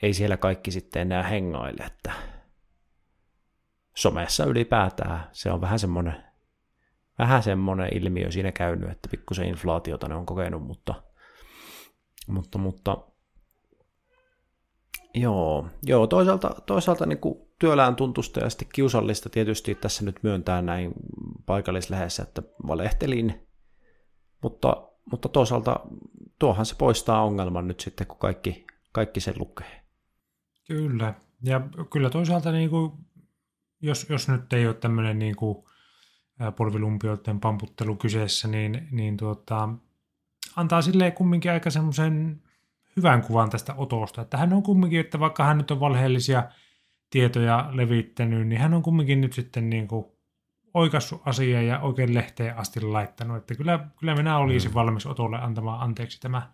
ei 0.03 0.15
siellä 0.15 0.37
kaikki 0.37 0.71
sitten 0.71 1.03
enää 1.03 1.23
hengaile, 1.23 1.85
että 1.85 2.13
somessa 3.95 4.45
ylipäätään 4.45 5.29
se 5.33 5.51
on 5.51 5.61
vähän 5.61 5.79
semmoinen, 5.79 6.25
vähän 7.19 7.43
semmoinen 7.43 7.97
ilmiö 7.97 8.31
siinä 8.31 8.53
käynyt, 8.53 8.91
että 8.91 9.09
pikkusen 9.09 9.49
inflaatiota 9.49 10.09
ne 10.09 10.15
on 10.15 10.27
kokenut, 10.27 10.63
mutta, 10.63 11.03
mutta, 12.27 12.59
mutta 12.59 12.99
joo, 15.15 15.69
joo 15.83 16.07
toisaalta, 16.07 16.55
toisaalta 16.67 17.07
niin 17.07 17.19
kuin 17.19 17.39
työlään 17.59 17.97
tuntusta 17.97 18.41
ja 18.41 18.51
sitten 18.51 18.69
kiusallista 18.73 19.31
tietysti 19.31 19.75
tässä 19.75 20.05
nyt 20.05 20.21
myöntää 20.23 20.63
näin 20.63 20.93
paikallislehdessä, 21.47 22.23
että 22.23 22.43
valehtelin, 22.67 23.49
mutta, 24.43 24.89
mutta 25.11 25.29
toisaalta 25.29 25.81
tuohan 26.39 26.67
se 26.67 26.75
poistaa 26.79 27.25
ongelman 27.25 27.69
nyt 27.69 27.81
sitten, 27.81 28.07
kun 28.07 28.19
kaikki, 28.19 28.67
kaikki 28.93 29.21
sen 29.21 29.35
lukee. 29.39 29.85
Kyllä, 30.67 31.15
ja 31.43 31.61
kyllä 31.93 32.11
toisaalta 32.11 32.53
niin 32.53 32.71
kuin 32.71 32.93
jos, 33.81 34.07
jos 34.11 34.29
nyt 34.29 34.53
ei 34.53 34.67
ole 34.67 34.75
tämmöinen 34.75 35.19
niin 35.19 35.37
kuin 35.37 35.65
polvilumpioiden 36.57 37.41
pamputtelu 37.41 37.97
kyseessä, 37.97 38.49
niin, 38.49 38.89
niin 38.91 39.17
tuota, 39.17 39.69
antaa 40.57 40.83
sille 40.83 41.11
kumminkin 41.11 41.51
aika 41.51 41.71
semmoisen 41.71 42.43
hyvän 42.97 43.23
kuvan 43.23 43.51
tästä 43.51 43.75
otosta. 43.75 44.23
Että 44.23 44.37
hän 44.37 44.53
on 44.53 44.63
kumminkin, 44.63 45.01
että 45.01 45.21
vaikka 45.21 45.45
hän 45.45 45.59
nyt 45.59 45.71
on 45.71 45.81
valheellisia 45.81 46.45
tietoja 47.11 47.71
levittänyt, 47.73 48.49
niin 48.49 48.61
hän 48.61 48.75
on 48.75 48.83
kumminkin 48.83 49.21
nyt 49.21 49.33
sitten 49.33 49.71
niin 49.71 49.89
kuin 49.89 50.07
oikassut 50.75 51.23
asiaa 51.25 51.63
ja 51.63 51.81
oikein 51.81 52.15
lehteen 52.15 52.57
asti 52.57 52.81
laittanut. 52.81 53.37
Että 53.37 53.55
kyllä, 53.55 53.87
kyllä 53.97 54.15
minä 54.15 54.39
olisin 54.39 54.71
mm. 54.71 54.75
valmis 54.75 55.07
Otolle 55.07 55.39
antamaan 55.39 55.81
anteeksi 55.81 56.21
tämä 56.21 56.51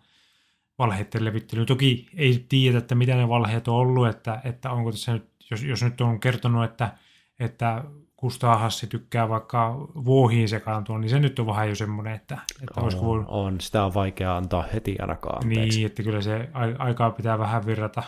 valheiden 0.79 1.25
levittely. 1.25 1.65
Toki 1.65 2.09
ei 2.15 2.45
tiedä, 2.49 2.77
että 2.77 2.95
mitä 2.95 3.15
ne 3.15 3.29
valheet 3.29 3.67
on 3.67 3.75
ollut, 3.75 4.07
että, 4.07 4.41
että 4.43 4.71
onko 4.71 4.91
tässä 4.91 5.13
nyt, 5.13 5.29
jos, 5.51 5.63
jos 5.63 5.83
nyt 5.83 6.01
on 6.01 6.19
kertonut, 6.19 6.63
että 6.63 6.97
että 7.41 7.83
Kustaa 8.21 8.57
Hassi 8.57 8.87
tykkää 8.87 9.29
vaikka 9.29 9.75
vuohiin 9.79 10.49
sekaantua, 10.49 10.99
niin 10.99 11.09
se 11.09 11.19
nyt 11.19 11.39
on 11.39 11.47
vähän 11.47 11.69
jo 11.69 11.75
semmoinen, 11.75 12.13
että, 12.13 12.37
että 12.61 12.73
on, 12.79 12.83
olisiko 12.83 13.05
voinut... 13.05 13.25
on, 13.29 13.61
sitä 13.61 13.85
on 13.85 13.93
vaikea 13.93 14.37
antaa 14.37 14.65
heti 14.73 14.95
ainakaan 14.99 15.43
anteeksi. 15.43 15.77
Niin, 15.77 15.85
että 15.85 16.03
kyllä 16.03 16.21
se 16.21 16.49
aikaa 16.77 17.11
pitää 17.11 17.39
vähän 17.39 17.65
virrata 17.65 18.03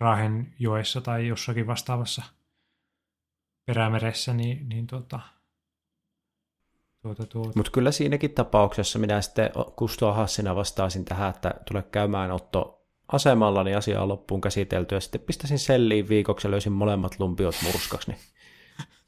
Rahen 0.00 0.54
joessa 0.58 1.00
tai 1.00 1.26
jossakin 1.26 1.66
vastaavassa 1.66 2.22
perämeressä, 3.66 4.34
niin, 4.34 4.68
niin 4.68 4.86
tuota, 4.86 5.20
tuota, 7.02 7.26
tuota. 7.26 7.52
Mutta 7.56 7.72
kyllä 7.72 7.92
siinäkin 7.92 8.30
tapauksessa 8.30 8.98
minä 8.98 9.20
sitten 9.20 9.50
Kustaa 9.76 10.12
Hassina 10.12 10.56
vastaisin 10.56 11.04
tähän, 11.04 11.30
että 11.30 11.54
tule 11.68 11.82
käymään 11.82 12.30
Otto 12.30 12.86
asemalla, 13.12 13.64
niin 13.64 13.76
asia 13.76 14.02
on 14.02 14.08
loppuun 14.08 14.40
käsitelty, 14.40 14.94
ja 14.94 15.00
sitten 15.00 15.20
pistäisin 15.20 15.58
selliin 15.58 16.08
viikoksi 16.08 16.46
ja 16.46 16.50
löysin 16.50 16.72
molemmat 16.72 17.18
lumpiot 17.18 17.54
murskaksi, 17.62 18.10
niin 18.10 18.20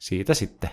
siitä 0.05 0.33
sitten, 0.33 0.69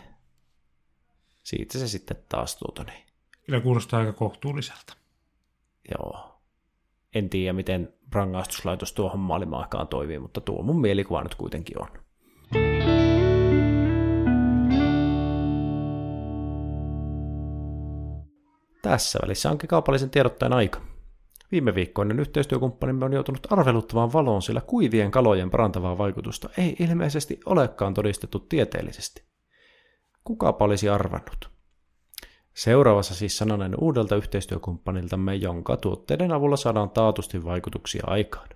siitä 1.42 1.78
se 1.78 1.88
sitten 1.88 2.16
taas 2.28 2.56
tuota 2.56 2.84
niin. 2.84 3.06
Kyllä 3.46 3.60
kuulostaa 3.60 4.00
aika 4.00 4.12
kohtuulliselta. 4.12 4.96
Joo. 5.90 6.42
En 7.14 7.30
tiedä, 7.30 7.52
miten 7.52 7.94
rangaistuslaitos 8.12 8.92
tuohon 8.92 9.20
maailmaan 9.20 9.68
toimii, 9.90 10.18
mutta 10.18 10.40
tuo 10.40 10.62
mun 10.62 10.80
mielikuva 10.80 11.22
nyt 11.22 11.34
kuitenkin 11.34 11.82
on. 11.82 11.88
Tässä 18.82 19.18
välissä 19.22 19.50
onkin 19.50 19.68
kaupallisen 19.68 20.10
tiedottajan 20.10 20.52
aika. 20.52 20.91
Viime 21.52 21.74
viikkoinen 21.74 22.20
yhteistyökumppanimme 22.20 23.04
on 23.04 23.12
joutunut 23.12 23.46
arveluttavaan 23.50 24.12
valoon, 24.12 24.42
sillä 24.42 24.60
kuivien 24.60 25.10
kalojen 25.10 25.50
parantavaa 25.50 25.98
vaikutusta 25.98 26.48
ei 26.58 26.76
ilmeisesti 26.78 27.40
olekaan 27.46 27.94
todistettu 27.94 28.38
tieteellisesti. 28.38 29.22
Kukapa 30.24 30.64
olisi 30.64 30.88
arvannut? 30.88 31.50
Seuraavassa 32.54 33.14
siis 33.14 33.38
sananen 33.38 33.74
uudelta 33.80 34.16
yhteistyökumppaniltamme, 34.16 35.34
jonka 35.34 35.76
tuotteiden 35.76 36.32
avulla 36.32 36.56
saadaan 36.56 36.90
taatusti 36.90 37.44
vaikutuksia 37.44 38.02
aikaan. 38.06 38.48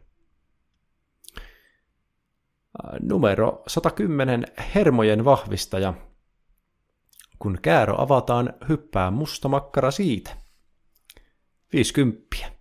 Numero 3.01 3.63
110 3.67 4.47
hermojen 4.75 5.25
vahvistaja. 5.25 5.95
Kun 7.39 7.59
käärö 7.63 7.95
avataan, 7.99 8.55
hyppää 8.69 9.11
musta 9.11 9.49
makkara 9.49 9.91
siitä. 9.91 10.37
50. 11.73 12.56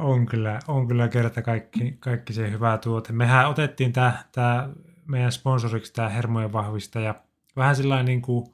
On 0.00 0.26
kyllä, 0.26 0.58
on 0.68 0.88
kyllä 0.88 1.08
kerta 1.08 1.42
kaikki, 1.42 1.96
kaikki 2.00 2.32
se 2.32 2.50
hyvä 2.50 2.78
tuote. 2.78 3.12
Mehän 3.12 3.48
otettiin 3.48 3.92
tämä, 3.92 4.24
tämä 4.32 4.68
meidän 5.06 5.32
sponsoriksi 5.32 5.92
tämä 5.92 6.08
hermojen 6.08 6.52
vahvistaja 6.52 7.14
vähän 7.56 7.76
sellainen 7.76 8.06
niin 8.06 8.22
kuin, 8.22 8.52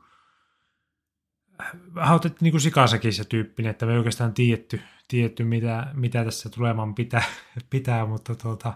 vähän 1.94 2.16
otettiin 2.16 2.44
niin 2.44 2.52
kuin 2.52 2.60
sikasakin 2.60 3.12
se 3.12 3.24
tyyppinen, 3.24 3.70
että 3.70 3.86
me 3.86 3.92
ei 3.92 3.98
oikeastaan 3.98 4.34
tiedetty, 4.34 4.80
tiedetty 5.08 5.44
mitä, 5.44 5.86
mitä 5.94 6.24
tässä 6.24 6.48
tuleman 6.48 6.94
pitää, 6.94 7.22
pitää 7.70 8.06
mutta 8.06 8.34
tuota, 8.34 8.72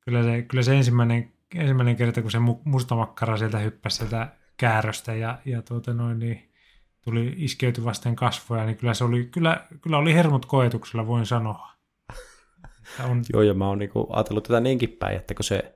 kyllä, 0.00 0.22
se, 0.22 0.42
kyllä 0.42 0.62
se 0.62 0.76
ensimmäinen, 0.76 1.32
ensimmäinen 1.54 1.96
kerta, 1.96 2.22
kun 2.22 2.30
se 2.30 2.38
mustamakkara 2.64 3.36
sieltä 3.36 3.58
hyppäsi 3.58 3.96
sieltä 3.96 4.28
kääröstä 4.56 5.14
ja, 5.14 5.38
ja 5.44 5.62
tuota 5.62 5.94
noin, 5.94 6.18
niin 6.18 6.52
tuli 7.04 7.34
iskeyty 7.36 7.84
vasten 7.84 8.16
kasvoja, 8.16 8.64
niin 8.64 8.76
kyllä 8.76 8.94
se 8.94 9.04
oli, 9.04 9.24
kyllä, 9.24 9.66
kyllä 9.80 9.98
oli 9.98 10.14
hermot 10.14 10.46
koetuksella, 10.46 11.06
voin 11.06 11.26
sanoa. 11.26 11.71
On... 13.10 13.22
Joo, 13.32 13.42
ja 13.42 13.54
mä 13.54 13.68
oon 13.68 13.78
niinku 13.78 14.06
ajatellut 14.10 14.44
tätä 14.44 14.60
niinkin 14.60 14.90
päin, 14.90 15.16
että 15.16 15.34
kun 15.34 15.44
se, 15.44 15.74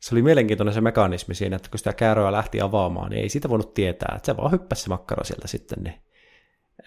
se 0.00 0.14
oli 0.14 0.22
mielenkiintoinen 0.22 0.74
se 0.74 0.80
mekanismi 0.80 1.34
siinä, 1.34 1.56
että 1.56 1.70
kun 1.70 1.78
sitä 1.78 1.92
kääröä 1.92 2.32
lähti 2.32 2.60
avaamaan, 2.60 3.10
niin 3.10 3.22
ei 3.22 3.28
sitä 3.28 3.48
voinut 3.48 3.74
tietää, 3.74 4.14
että 4.16 4.26
se 4.26 4.36
vaan 4.36 4.52
hyppäsi 4.52 4.82
se 4.82 4.88
makkara 4.88 5.24
sieltä 5.24 5.48
sitten. 5.48 5.78
Niin. 5.84 5.94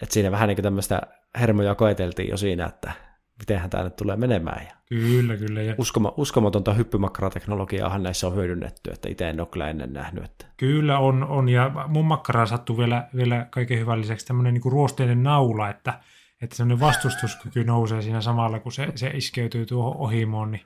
Että 0.02 0.12
siinä 0.14 0.30
vähän 0.30 0.48
niin 0.48 0.56
kuin 0.56 0.62
tämmöistä 0.62 1.00
hermoja 1.40 1.74
koeteltiin 1.74 2.28
jo 2.28 2.36
siinä, 2.36 2.66
että 2.66 2.92
mitenhän 3.38 3.70
tämä 3.70 3.84
nyt 3.84 3.96
tulee 3.96 4.16
menemään. 4.16 4.66
Ja 4.66 4.72
kyllä, 4.88 5.36
kyllä. 5.36 5.62
Ja... 5.62 5.74
Uskoma, 5.78 6.14
uskomatonta 6.16 6.74
hyppymakkarateknologiaahan 6.74 8.02
näissä 8.02 8.26
on 8.26 8.34
hyödynnetty, 8.34 8.90
että 8.90 9.08
itse 9.08 9.28
en 9.28 9.40
ole 9.40 9.48
kyllä 9.48 9.70
ennen 9.70 9.92
nähnyt. 9.92 10.24
Että... 10.24 10.46
Kyllä 10.56 10.98
on, 10.98 11.24
on, 11.24 11.48
ja 11.48 11.70
mun 11.88 12.04
makkaraa 12.04 12.46
sattuu 12.46 12.78
vielä, 12.78 13.08
vielä 13.16 13.46
kaiken 13.50 13.78
hyvän 13.78 14.00
lisäksi 14.00 14.26
tämmöinen 14.26 14.54
niin 14.54 14.72
ruosteinen 14.72 15.22
naula, 15.22 15.68
että 15.68 16.00
että 16.42 16.56
semmoinen 16.56 16.80
vastustuskyky 16.80 17.64
nousee 17.64 18.02
siinä 18.02 18.20
samalla, 18.20 18.60
kun 18.60 18.72
se, 18.72 18.92
se 18.94 19.10
iskeytyy 19.14 19.66
tuohon 19.66 19.96
ohimoon, 19.96 20.50
niin 20.50 20.62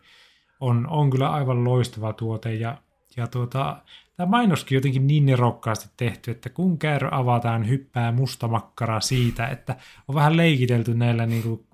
on, 0.61 0.87
on 0.91 1.11
kyllä 1.11 1.31
aivan 1.31 1.65
loistava 1.65 2.13
tuote. 2.13 2.55
Ja, 2.55 2.79
ja 3.17 3.27
tuota, 3.27 3.83
tämä 4.17 4.31
mainoskin 4.31 4.77
jotenkin 4.77 5.07
niin 5.07 5.27
nerokkaasti 5.27 5.91
tehty, 5.97 6.31
että 6.31 6.49
kun 6.51 6.79
käärö 6.79 7.09
avataan, 7.11 7.69
hyppää 7.69 8.13
musta 8.13 8.49
makkara 8.49 9.01
siitä, 9.01 9.47
että 9.47 9.77
on 10.09 10.15
vähän 10.15 10.37
leikitelty 10.37 10.95
näillä 10.95 11.27
niin 11.27 11.43
kuin, 11.43 11.67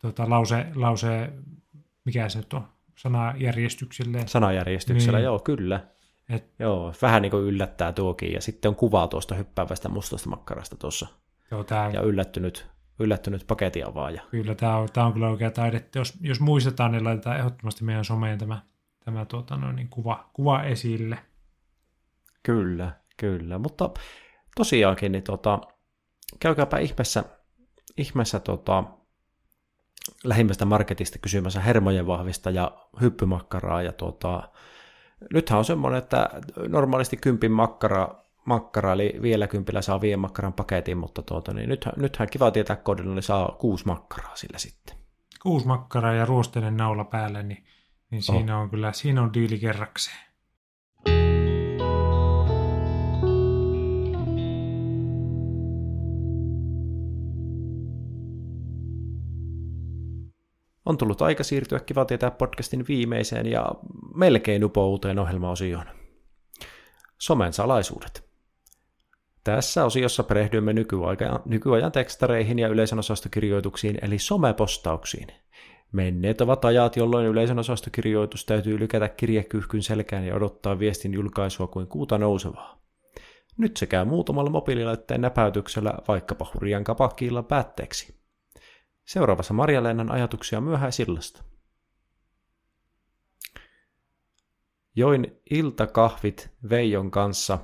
tuota, 0.00 0.30
lause, 0.30 0.66
lause, 0.74 1.32
mikä 2.04 2.28
se 2.28 2.38
nyt 2.38 2.52
on, 2.52 2.68
sanajärjestyksille. 2.96 4.22
Sanajärjestyksellä, 4.26 5.18
niin. 5.18 5.24
joo, 5.24 5.38
kyllä. 5.38 5.80
Et, 6.28 6.50
joo, 6.58 6.92
vähän 7.02 7.22
niin 7.22 7.30
kuin 7.30 7.44
yllättää 7.44 7.92
tuokin, 7.92 8.32
ja 8.32 8.40
sitten 8.40 8.68
on 8.68 8.76
kuva 8.76 9.06
tuosta 9.06 9.34
hyppäävästä 9.34 9.88
mustasta 9.88 10.30
makkarasta 10.30 10.76
tuossa. 10.76 11.06
Joo, 11.50 11.64
tämä... 11.64 11.90
Ja 11.94 12.02
yllättynyt 12.02 12.66
yllättynyt 13.00 13.46
paketin 13.46 13.86
avaaja. 13.86 14.22
Kyllä, 14.30 14.54
tämä 14.54 14.76
on, 14.76 14.88
tämä 14.92 15.06
on 15.06 15.12
kyllä 15.12 15.28
oikea 15.28 15.50
taidetta. 15.50 15.98
Jos, 15.98 16.18
jos 16.20 16.40
muistetaan, 16.40 16.92
niin 16.92 17.04
laitetaan 17.04 17.36
ehdottomasti 17.36 17.84
meidän 17.84 18.04
someen 18.04 18.38
tämä, 18.38 18.62
tämä 19.04 19.24
tuota, 19.24 19.56
no, 19.56 19.72
niin 19.72 19.88
kuva, 19.88 20.30
kuva 20.32 20.62
esille. 20.62 21.18
Kyllä, 22.42 22.92
kyllä. 23.16 23.58
Mutta 23.58 23.90
tosiaankin, 24.56 25.12
niin 25.12 25.24
tota, 25.24 25.60
käykääpä 26.40 26.78
ihmeessä, 26.78 27.24
ihmeessä 27.96 28.40
tota, 28.40 28.84
lähimmästä 30.24 30.64
marketista 30.64 31.18
kysymässä 31.18 31.60
hermojen 31.60 32.06
vahvista 32.06 32.50
ja 32.50 32.72
hyppymakkaraa. 33.00 33.82
Ja 33.82 33.92
tuota, 33.92 34.48
nythän 35.32 35.58
on 35.58 35.64
semmoinen, 35.64 35.98
että 35.98 36.30
normaalisti 36.68 37.16
kympin 37.16 37.52
makkara, 37.52 38.24
makkara 38.44 38.92
eli 38.92 39.18
vielä 39.22 39.46
kympillä 39.46 39.82
saa 39.82 40.00
viiden 40.00 40.18
makkaran 40.18 40.52
paketin, 40.52 40.98
mutta 40.98 41.22
tuota, 41.22 41.54
niin 41.54 41.68
nythän, 41.68 41.94
nythän 41.96 42.28
kiva 42.30 42.50
tietää 42.50 42.76
kodilla, 42.76 43.14
niin 43.14 43.22
saa 43.22 43.56
kuusi 43.58 43.86
makkaraa 43.86 44.36
sillä 44.36 44.58
sitten. 44.58 44.96
Kuusi 45.42 45.66
makkaraa 45.66 46.14
ja 46.14 46.24
ruosteinen 46.24 46.76
naula 46.76 47.04
päälle, 47.04 47.42
niin, 47.42 47.64
niin 48.10 48.22
siinä 48.22 48.56
oh. 48.56 48.62
on 48.62 48.70
kyllä, 48.70 48.92
siinä 48.92 49.22
on 49.22 49.34
diili 49.34 49.58
kerrakseen. 49.58 50.30
On 60.84 60.98
tullut 60.98 61.22
aika 61.22 61.44
siirtyä 61.44 61.80
Kiva 61.80 62.04
tietää 62.04 62.30
podcastin 62.30 62.84
viimeiseen 62.88 63.46
ja 63.46 63.66
melkein 64.14 64.64
upouuteen 64.64 65.18
ohjelmaosioon. 65.18 65.86
Somen 67.18 67.52
salaisuudet. 67.52 68.29
Tässä 69.44 69.84
osiossa 69.84 70.22
perehdymme 70.22 70.72
nykyajan, 70.72 71.42
nykyajan 71.44 71.92
tekstareihin 71.92 72.58
ja 72.58 72.68
yleisön 72.68 72.98
osastokirjoituksiin 72.98 73.98
eli 74.02 74.18
somepostauksiin. 74.18 75.28
Menneet 75.92 76.40
ovat 76.40 76.64
ajat, 76.64 76.96
jolloin 76.96 77.26
yleisön 77.26 77.58
osastokirjoitus 77.58 78.44
täytyy 78.44 78.78
lykätä 78.78 79.08
kirjekyyhkyn 79.08 79.82
selkään 79.82 80.26
ja 80.26 80.34
odottaa 80.34 80.78
viestin 80.78 81.14
julkaisua 81.14 81.66
kuin 81.66 81.86
kuuta 81.86 82.18
nousevaa. 82.18 82.80
Nyt 83.58 83.76
se 83.76 83.86
käy 83.86 84.04
muutamalla 84.04 84.50
mobiililaitteen 84.50 85.20
näpäytyksellä 85.20 85.94
vaikkapa 86.08 86.46
hurjan 86.54 86.84
kapakkiilla 86.84 87.42
päätteeksi. 87.42 88.20
Seuraavassa 89.04 89.54
Marja-Leenan 89.54 90.10
ajatuksia 90.10 90.60
myöhäisillasta. 90.60 91.44
Join 94.96 95.40
iltakahvit 95.50 96.50
Veijon 96.70 97.10
kanssa. 97.10 97.58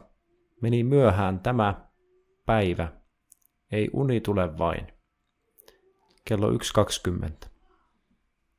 Meni 0.60 0.84
myöhään 0.84 1.40
tämä 1.40 1.88
päivä. 2.46 2.92
Ei 3.72 3.90
uni 3.92 4.20
tule 4.20 4.58
vain. 4.58 4.86
Kello 6.24 6.50
1.20. 6.50 7.48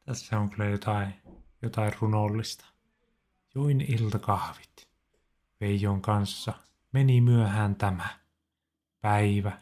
Tässä 0.06 0.40
on 0.40 0.50
kyllä 0.50 0.66
jotain, 0.66 1.14
jotain 1.62 1.92
runollista. 2.02 2.66
Join 3.56 3.82
iltakahvit. 3.82 4.90
Veijon 5.62 6.02
kanssa. 6.02 6.54
Meni 6.92 7.22
myöhään 7.22 7.76
tämä 7.76 8.08
päivä. 9.02 9.60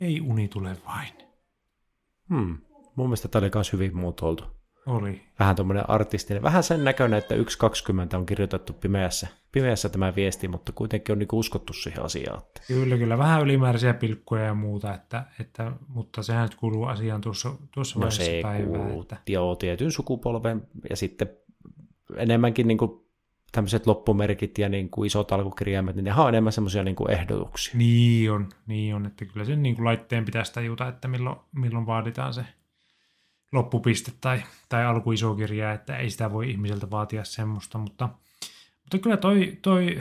Ei 0.00 0.20
uni 0.20 0.48
tule 0.48 0.76
vain. 0.86 1.12
Hmm. 2.28 2.58
Mun 2.96 3.06
mielestä 3.06 3.28
tämä 3.28 3.40
oli 3.40 3.50
myös 3.54 3.72
hyvin 3.72 3.96
muotoiltu. 3.96 4.55
Oli. 4.86 5.22
Vähän 5.38 5.56
tuommoinen 5.56 5.90
artistinen. 5.90 6.42
Vähän 6.42 6.62
sen 6.62 6.84
näköinen, 6.84 7.18
että 7.18 7.34
1.20 7.34 8.16
on 8.16 8.26
kirjoitettu 8.26 8.72
pimeässä, 8.72 9.26
pimeässä 9.52 9.88
tämä 9.88 10.14
viesti, 10.16 10.48
mutta 10.48 10.72
kuitenkin 10.72 11.12
on 11.12 11.18
niinku 11.18 11.38
uskottu 11.38 11.72
siihen 11.72 12.04
asiaan. 12.04 12.42
Kyllä, 12.66 12.98
kyllä. 12.98 13.18
Vähän 13.18 13.42
ylimääräisiä 13.42 13.94
pilkkuja 13.94 14.42
ja 14.42 14.54
muuta, 14.54 14.94
että, 14.94 15.24
että, 15.40 15.72
mutta 15.88 16.22
sehän 16.22 16.42
nyt 16.42 16.54
kuuluu 16.54 16.84
asiaan 16.84 17.20
tuossa, 17.20 17.52
tuossa 17.74 18.00
no 18.00 18.10
se 18.10 18.40
päivää. 18.42 18.78
Kuuluu, 18.78 19.02
että... 19.02 19.16
Joo, 19.26 19.56
tietyn 19.56 19.92
sukupolven 19.92 20.62
ja 20.90 20.96
sitten 20.96 21.28
enemmänkin 22.16 22.68
niin 22.68 22.78
kuin 22.78 23.06
tämmöiset 23.52 23.86
loppumerkit 23.86 24.58
ja 24.58 24.68
niin 24.68 24.90
kuin 24.90 25.06
isot 25.06 25.32
alkukirjaimet, 25.32 25.96
niin 25.96 26.04
ne 26.04 26.14
on 26.14 26.28
enemmän 26.28 26.52
semmoisia 26.52 26.84
niin 26.84 26.96
kuin 26.96 27.10
ehdotuksia. 27.10 27.74
Niin 27.78 28.32
on, 28.32 28.48
niin 28.66 28.94
on, 28.94 29.06
että 29.06 29.24
kyllä 29.24 29.46
sen 29.46 29.62
niin 29.62 29.74
kuin 29.74 29.84
laitteen 29.84 30.24
pitäisi 30.24 30.52
tajuta, 30.52 30.88
että 30.88 31.08
milloin, 31.08 31.36
milloin 31.52 31.86
vaaditaan 31.86 32.34
se 32.34 32.44
loppupiste 33.52 34.12
tai, 34.20 34.42
tai 34.68 34.84
alkuisokirja, 34.84 35.72
että 35.72 35.96
ei 35.96 36.10
sitä 36.10 36.32
voi 36.32 36.50
ihmiseltä 36.50 36.90
vaatia 36.90 37.24
semmoista, 37.24 37.78
mutta, 37.78 38.08
mutta 38.82 38.98
kyllä 38.98 39.16
toi, 39.16 39.58
toi 39.62 40.00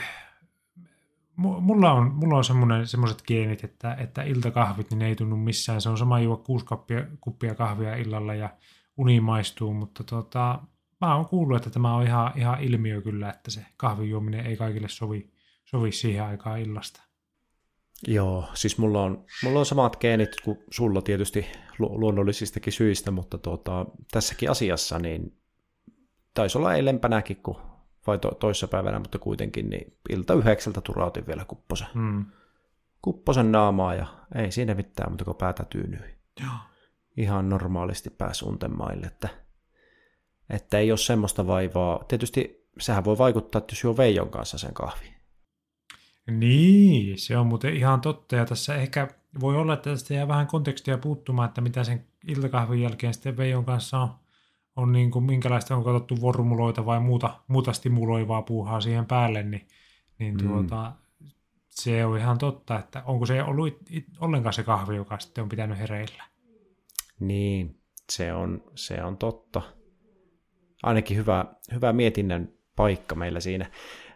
mulla 1.38 1.92
on, 1.92 2.12
mulla 2.16 2.38
on 2.38 2.44
semmoiset 2.88 3.22
geenit, 3.28 3.64
että, 3.64 3.94
että 3.94 4.24
iltakahvit 4.24 4.90
niin 4.90 5.00
ne 5.00 5.08
ei 5.08 5.16
tunnu 5.16 5.38
missään. 5.38 5.82
Se 5.82 5.90
on 5.90 5.98
sama 5.98 6.20
juo 6.20 6.38
kuusi 6.38 6.66
kappia, 6.66 7.06
kuppia 7.22 7.56
kahvia 7.56 7.96
illalla 7.96 8.36
ja 8.36 8.50
uni 8.98 9.20
maistuu, 9.20 9.74
mutta 9.74 10.04
tota, 10.04 10.60
mä 11.02 11.16
oon 11.16 11.26
kuullut, 11.26 11.58
että 11.58 11.70
tämä 11.70 11.96
on 11.96 12.04
ihan, 12.04 12.32
ihan 12.36 12.64
ilmiö 12.64 13.02
kyllä, 13.02 13.30
että 13.30 13.52
se 13.52 13.66
kahvin 13.78 14.10
juominen 14.10 14.46
ei 14.46 14.58
kaikille 14.58 14.88
sovi, 14.90 15.30
sovi 15.66 15.92
siihen 15.92 16.26
aikaan 16.26 16.60
illasta. 16.60 17.04
Joo, 18.08 18.46
siis 18.54 18.78
mulla 18.78 19.04
on, 19.04 19.26
mulla 19.44 19.60
on 19.60 19.66
samat 19.66 19.98
geenit 19.98 20.36
kuin 20.44 20.58
sulla 20.72 21.02
tietysti 21.02 21.46
lu- 21.80 22.00
luonnollisistakin 22.00 22.74
syistä, 22.74 23.12
mutta 23.12 23.38
tuota, 23.38 23.86
tässäkin 24.12 24.52
asiassa 24.52 25.00
niin 25.00 25.38
taisi 26.34 26.58
olla 26.58 26.74
eilempänäkin, 26.74 27.38
kun, 27.38 27.62
vai 28.08 28.18
to, 28.20 28.32
toissapäivänä, 28.32 29.00
mutta 29.00 29.20
kuitenkin, 29.20 29.70
niin 29.70 29.98
ilta 30.10 30.34
yhdeksältä 30.34 30.82
turautin 30.82 31.28
vielä 31.28 31.46
kupposen, 31.46 31.88
hmm. 31.94 32.26
kupposen 33.02 33.52
naamaa 33.52 33.96
ja 33.96 34.06
ei 34.36 34.52
siinä 34.52 34.76
mitään, 34.76 35.12
mutta 35.12 35.26
kun 35.26 35.36
päätä 35.36 35.66
tyynyi. 35.70 36.00
Joo. 36.42 36.54
Ihan 37.18 37.50
normaalisti 37.50 38.10
pääsi 38.10 38.46
untemaille, 38.46 39.08
että 39.08 39.30
että 40.50 40.78
ei 40.78 40.92
ole 40.92 40.98
semmoista 40.98 41.48
vaivaa. 41.48 42.04
Tietysti 42.08 42.68
sehän 42.80 43.06
voi 43.06 43.18
vaikuttaa, 43.18 43.60
että 43.60 43.74
jos 43.74 43.84
juo 43.84 43.98
Veijon 43.98 44.30
kanssa 44.30 44.58
sen 44.58 44.74
kahvi. 44.74 45.15
Niin, 46.32 47.20
se 47.20 47.38
on 47.38 47.48
muuten 47.48 47.74
ihan 47.74 48.02
totta. 48.02 48.36
Ja 48.36 48.46
tässä 48.46 48.76
ehkä 48.76 49.08
voi 49.40 49.56
olla, 49.56 49.74
että 49.74 49.90
tästä 49.90 50.14
jää 50.14 50.28
vähän 50.28 50.48
kontekstia 50.48 50.98
puuttumaan, 50.98 51.48
että 51.48 51.62
mitä 51.62 51.84
sen 51.84 52.06
iltakahvin 52.28 52.82
jälkeen 52.82 53.14
sitten 53.14 53.38
Veijon 53.38 53.66
kanssa 53.66 54.00
on, 54.00 54.10
on 54.76 54.92
niin 54.92 55.12
kuin, 55.12 55.26
minkälaista 55.26 55.76
on 55.76 55.84
katsottu 55.84 56.22
vormuloita 56.22 56.86
vai 56.86 57.00
muuta, 57.00 57.40
muuta 57.48 57.74
stimuloivaa 57.74 58.42
puuhaa 58.42 58.82
siihen 58.82 59.06
päälle, 59.06 59.44
niin, 59.44 59.68
niin 60.20 60.34
mm. 60.34 60.48
tuota, 60.48 60.94
se 61.70 62.06
on 62.06 62.18
ihan 62.18 62.38
totta, 62.38 62.80
että 62.80 63.04
onko 63.06 63.26
se 63.26 63.44
ollut 63.44 63.78
ollenkaan 64.20 64.54
se 64.54 64.64
kahvi, 64.64 64.96
joka 64.96 65.20
sitten 65.20 65.42
on 65.42 65.50
pitänyt 65.50 65.80
hereillä. 65.80 66.24
Niin, 67.20 67.80
se 68.12 68.34
on, 68.34 68.64
se 68.76 69.04
on 69.04 69.18
totta 69.18 69.62
ainakin 70.84 71.18
hyvä, 71.18 71.46
hyvä 71.74 71.94
mietinnän 71.94 72.50
paikka 72.76 73.16
meillä 73.16 73.40
siinä. 73.40 73.72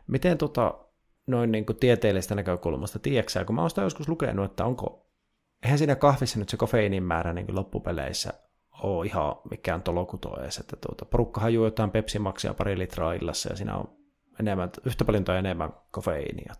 Miten 0.08 0.38
tota, 0.38 0.88
noin 1.30 1.52
niin 1.52 1.65
kuin 1.65 1.78
tieteellisestä 1.78 2.36
näkökulmasta, 2.36 3.00
tiedätkö 3.00 3.46
kun 3.46 3.56
mä 3.56 3.62
oon 3.62 3.70
sitä 3.70 3.82
joskus 3.82 4.10
lukenut, 4.10 4.52
että 4.52 4.65
onko, 4.65 5.10
eihän 5.63 5.78
siinä 5.78 5.96
kahvissa 5.96 6.39
nyt 6.39 6.50
se 6.50 6.58
kofeiinin 6.58 7.04
määrä 7.04 7.34
niin 7.34 7.56
loppupeleissä 7.56 8.34
ole 8.84 9.06
ihan 9.06 9.36
mikään 9.50 9.82
tolokuto 9.82 10.42
edes, 10.42 10.58
että 10.58 10.76
tuota, 10.76 11.06
porukkahan 11.06 11.54
juo 11.54 11.65
jotain 11.65 11.92
pepsimaksia 11.92 12.54
pari 12.54 12.80
litraa 12.80 13.13
illassa 13.13 13.50
ja 13.50 13.56
siinä 13.56 13.76
on 13.76 13.98
enemmän, 14.39 14.70
yhtä 14.86 15.06
paljon 15.06 15.24
tai 15.24 15.38
enemmän 15.38 15.74
kofeiinia. 15.92 16.54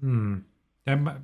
Hmm. 0.00 0.44
En 0.86 0.98
mä, 0.98 1.20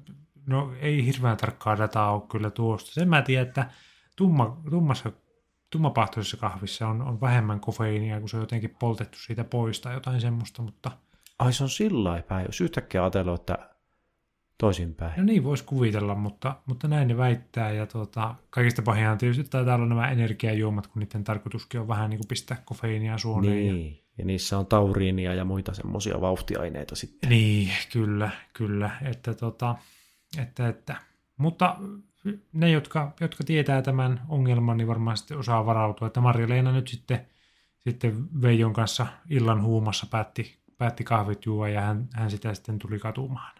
no 0.46 0.74
ei 0.81 1.07
hirveän 1.07 1.37
tarkkaa 1.37 1.79
dataa 1.79 2.14
ole 2.14 2.22
kyllä 2.31 2.50
tuosta. 2.50 2.92
Sen 2.92 3.09
mä 3.09 3.22
tiedän, 3.22 3.46
että 3.46 3.70
tumma, 4.16 4.62
tummassa 4.70 5.12
tummapahtoisessa 5.70 6.37
kahvissa 6.37 6.88
on, 6.88 7.03
on 7.03 7.20
vähemmän 7.20 7.61
kofeiinia, 7.61 8.20
kun 8.20 8.29
se 8.29 8.37
on 8.37 8.42
jotenkin 8.42 8.77
poltettu 8.79 9.18
siitä 9.18 9.44
pois 9.44 9.81
tai 9.81 9.94
jotain 9.94 10.20
semmoista, 10.20 10.62
mutta... 10.62 10.90
Ai 11.38 11.53
se 11.53 11.62
on 11.62 11.70
sillä 11.70 12.23
päin, 12.29 12.47
jos 12.47 12.61
yhtäkkiä 12.61 13.03
ajatellut, 13.03 13.40
että 13.40 13.75
toisinpäin. 14.59 15.12
No 15.16 15.24
niin, 15.24 15.45
voisi 15.45 15.64
kuvitella, 15.64 16.14
mutta, 16.14 16.57
mutta 16.66 16.89
näin 16.89 17.09
ne 17.09 17.16
väittää. 17.16 17.70
Ja 17.70 17.87
tuota, 17.87 18.35
kaikista 18.51 18.82
pahinhan 18.82 19.18
tietysti 19.18 19.45
taitaa 19.45 19.74
olla 19.74 19.87
nämä 19.87 20.11
energiajuomat, 20.11 20.87
kun 20.87 21.01
niiden 21.01 21.24
tarkoituskin 21.24 21.80
on 21.80 21.89
vähän 21.89 22.11
niin 22.11 22.18
kuin 22.18 22.28
pistää 22.28 22.62
kofeiinia 22.64 23.18
suoneen. 23.18 23.55
Niin, 23.55 23.91
ja... 23.91 24.03
ja 24.18 24.24
niissä 24.24 24.59
on 24.59 24.66
tauriinia 24.66 25.35
ja 25.35 25.45
muita 25.45 25.74
semmoisia 25.74 26.20
vauhtiaineita 26.20 26.97
sitten. 26.97 27.30
Niin, 27.30 27.70
kyllä, 27.93 28.30
kyllä. 28.53 28.91
Että, 29.03 29.35
tota, 29.35 29.74
että, 30.39 30.68
että. 30.68 30.97
Mutta 31.37 31.76
ne, 32.53 32.70
jotka, 32.70 33.12
jotka 33.20 33.45
tietää 33.45 33.82
tämän 33.82 34.20
ongelman, 34.28 34.76
niin 34.76 34.89
varmaan 34.89 35.16
sitten 35.16 35.39
osaa 35.39 35.66
varautua. 35.66 36.07
Että 36.07 36.20
Marja-Leena 36.20 36.72
nyt 36.72 36.89
sitten, 36.89 37.26
sitten 37.78 38.43
Veijon 38.43 38.72
kanssa 38.72 39.07
illan 39.30 39.62
huumassa 39.62 40.07
päätti, 40.11 40.63
päätti 40.79 41.05
kahvit 41.05 41.47
juua 41.47 41.68
ja 41.68 41.81
hän, 41.81 42.09
hän 42.14 42.31
sitä 42.31 42.55
sitten 42.55 42.79
tuli 42.79 42.99
katumaan. 42.99 43.55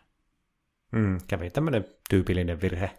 Mm, 0.93 1.19
kävi 1.29 1.51
tämmöinen 1.51 1.85
tyypillinen 2.11 2.61
virhe. 2.61 2.91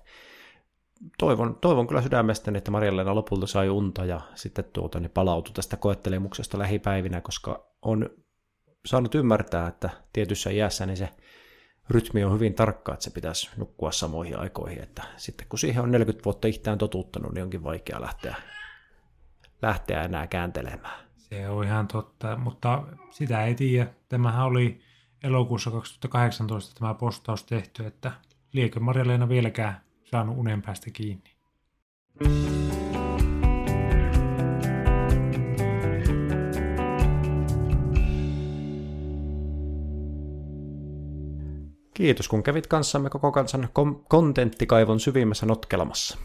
Toivon, 1.18 1.56
toivon 1.62 1.88
kyllä 1.88 2.02
sydämestäni, 2.02 2.58
että 2.58 2.72
Marja-Leena 2.72 3.16
lopulta 3.16 3.48
sai 3.48 3.70
unta 3.70 4.06
ja 4.06 4.22
sitten 4.36 4.66
tuota, 4.74 5.00
niin 5.00 5.12
palautui 5.12 5.54
tästä 5.54 5.78
koettelemuksesta 5.78 6.60
lähipäivinä, 6.60 7.22
koska 7.22 7.68
on 7.82 8.10
saanut 8.86 9.16
ymmärtää, 9.16 9.68
että 9.68 9.90
tietyssä 10.14 10.50
iässä 10.50 10.86
niin 10.86 10.98
se 10.98 11.10
rytmi 11.90 12.24
on 12.24 12.34
hyvin 12.34 12.54
tarkka, 12.54 12.94
että 12.94 13.04
se 13.04 13.12
pitäisi 13.12 13.50
nukkua 13.58 13.92
samoihin 13.92 14.40
aikoihin, 14.40 14.84
että 14.84 15.04
sitten 15.18 15.48
kun 15.50 15.60
siihen 15.60 15.84
on 15.84 15.92
40 15.92 16.26
vuotta 16.26 16.48
itään 16.48 16.78
totuttanut, 16.78 17.34
niin 17.34 17.44
onkin 17.44 17.64
vaikea 17.64 18.02
lähteä, 18.02 18.36
lähteä 19.62 20.04
enää 20.04 20.28
kääntelemään. 20.28 21.05
Se 21.36 21.50
on 21.50 21.64
ihan 21.64 21.88
totta, 21.88 22.38
mutta 22.38 22.84
sitä 23.12 23.46
ei 23.46 23.56
tiedä. 23.56 23.88
Tämähän 24.10 24.46
oli 24.46 24.80
elokuussa 25.24 25.72
2018 25.72 26.80
tämä 26.80 26.94
postaus 26.94 27.44
tehty, 27.44 27.86
että 27.86 28.12
liekö 28.54 28.80
Marja-Leena 28.80 29.30
vieläkään 29.30 29.82
saanut 30.04 30.38
unen 30.38 30.62
päästä 30.62 30.92
kiinni. 30.92 31.36
Kiitos 41.94 42.28
kun 42.28 42.44
kävit 42.44 42.68
kanssamme 42.68 43.10
koko 43.10 43.32
kansan 43.32 43.70
kontenttikaivon 44.08 45.00
syvimmässä 45.00 45.46
notkelmassa. 45.46 46.18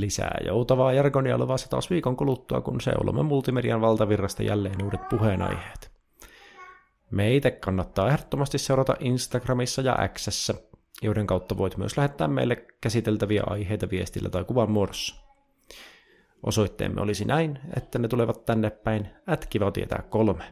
Lisää 0.00 0.38
joutavaa 0.46 0.92
jargonia 0.92 1.38
luvassa 1.38 1.70
taas 1.70 1.90
viikon 1.90 2.16
kuluttua, 2.16 2.60
kun 2.60 2.80
seulomme 2.80 3.22
multimedian 3.22 3.80
valtavirrasta 3.80 4.42
jälleen 4.42 4.84
uudet 4.84 5.08
puheenaiheet. 5.08 5.92
Meitä 7.10 7.50
kannattaa 7.50 8.08
ehdottomasti 8.08 8.58
seurata 8.58 8.96
Instagramissa 9.00 9.82
ja 9.82 9.96
Xssä, 10.08 10.54
joiden 11.02 11.26
kautta 11.26 11.56
voit 11.56 11.76
myös 11.76 11.96
lähettää 11.96 12.28
meille 12.28 12.66
käsiteltäviä 12.80 13.42
aiheita 13.46 13.90
viestillä 13.90 14.30
tai 14.30 14.44
kuvan 14.44 14.70
muodossa. 14.70 15.22
Osoitteemme 16.42 17.00
olisi 17.00 17.24
näin, 17.24 17.58
että 17.76 17.98
ne 17.98 18.08
tulevat 18.08 18.44
tänne 18.44 18.70
päin 18.70 19.08
ätkiva 19.28 19.70
tietää 19.70 20.02
kolme. 20.10 20.44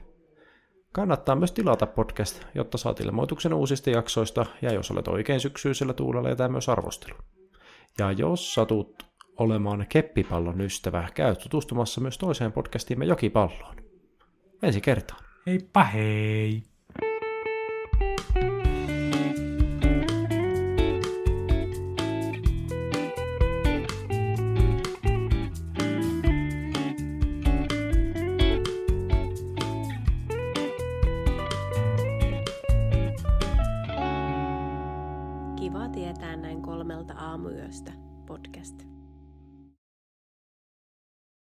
Kannattaa 0.93 1.37
myös 1.37 1.53
tilata 1.53 1.87
podcast, 1.87 2.45
jotta 2.55 2.79
saat 2.79 3.01
ilmoituksen 3.01 3.55
uusista 3.55 3.91
jaksoista, 3.91 4.47
ja 4.63 4.73
jos 4.73 4.91
olet 4.91 5.09
oikein 5.09 5.41
syksyisellä 5.41 5.93
tuulella, 5.93 6.29
jätä 6.29 6.49
myös 6.49 6.69
arvostelu. 6.69 7.15
Ja 7.99 8.13
jos 8.13 8.55
satut 8.55 9.10
olemaan 9.41 9.87
keppipallon 9.89 10.61
ystävä, 10.61 11.09
käy 11.15 11.37
tutustumassa 11.37 12.01
myös 12.01 12.19
toiseen 12.19 12.53
podcastiimme 12.53 13.05
Jokipalloon. 13.05 13.77
Ensi 14.63 14.81
kertaan. 14.81 15.25
Heippa 15.47 15.85
hei! 15.85 16.70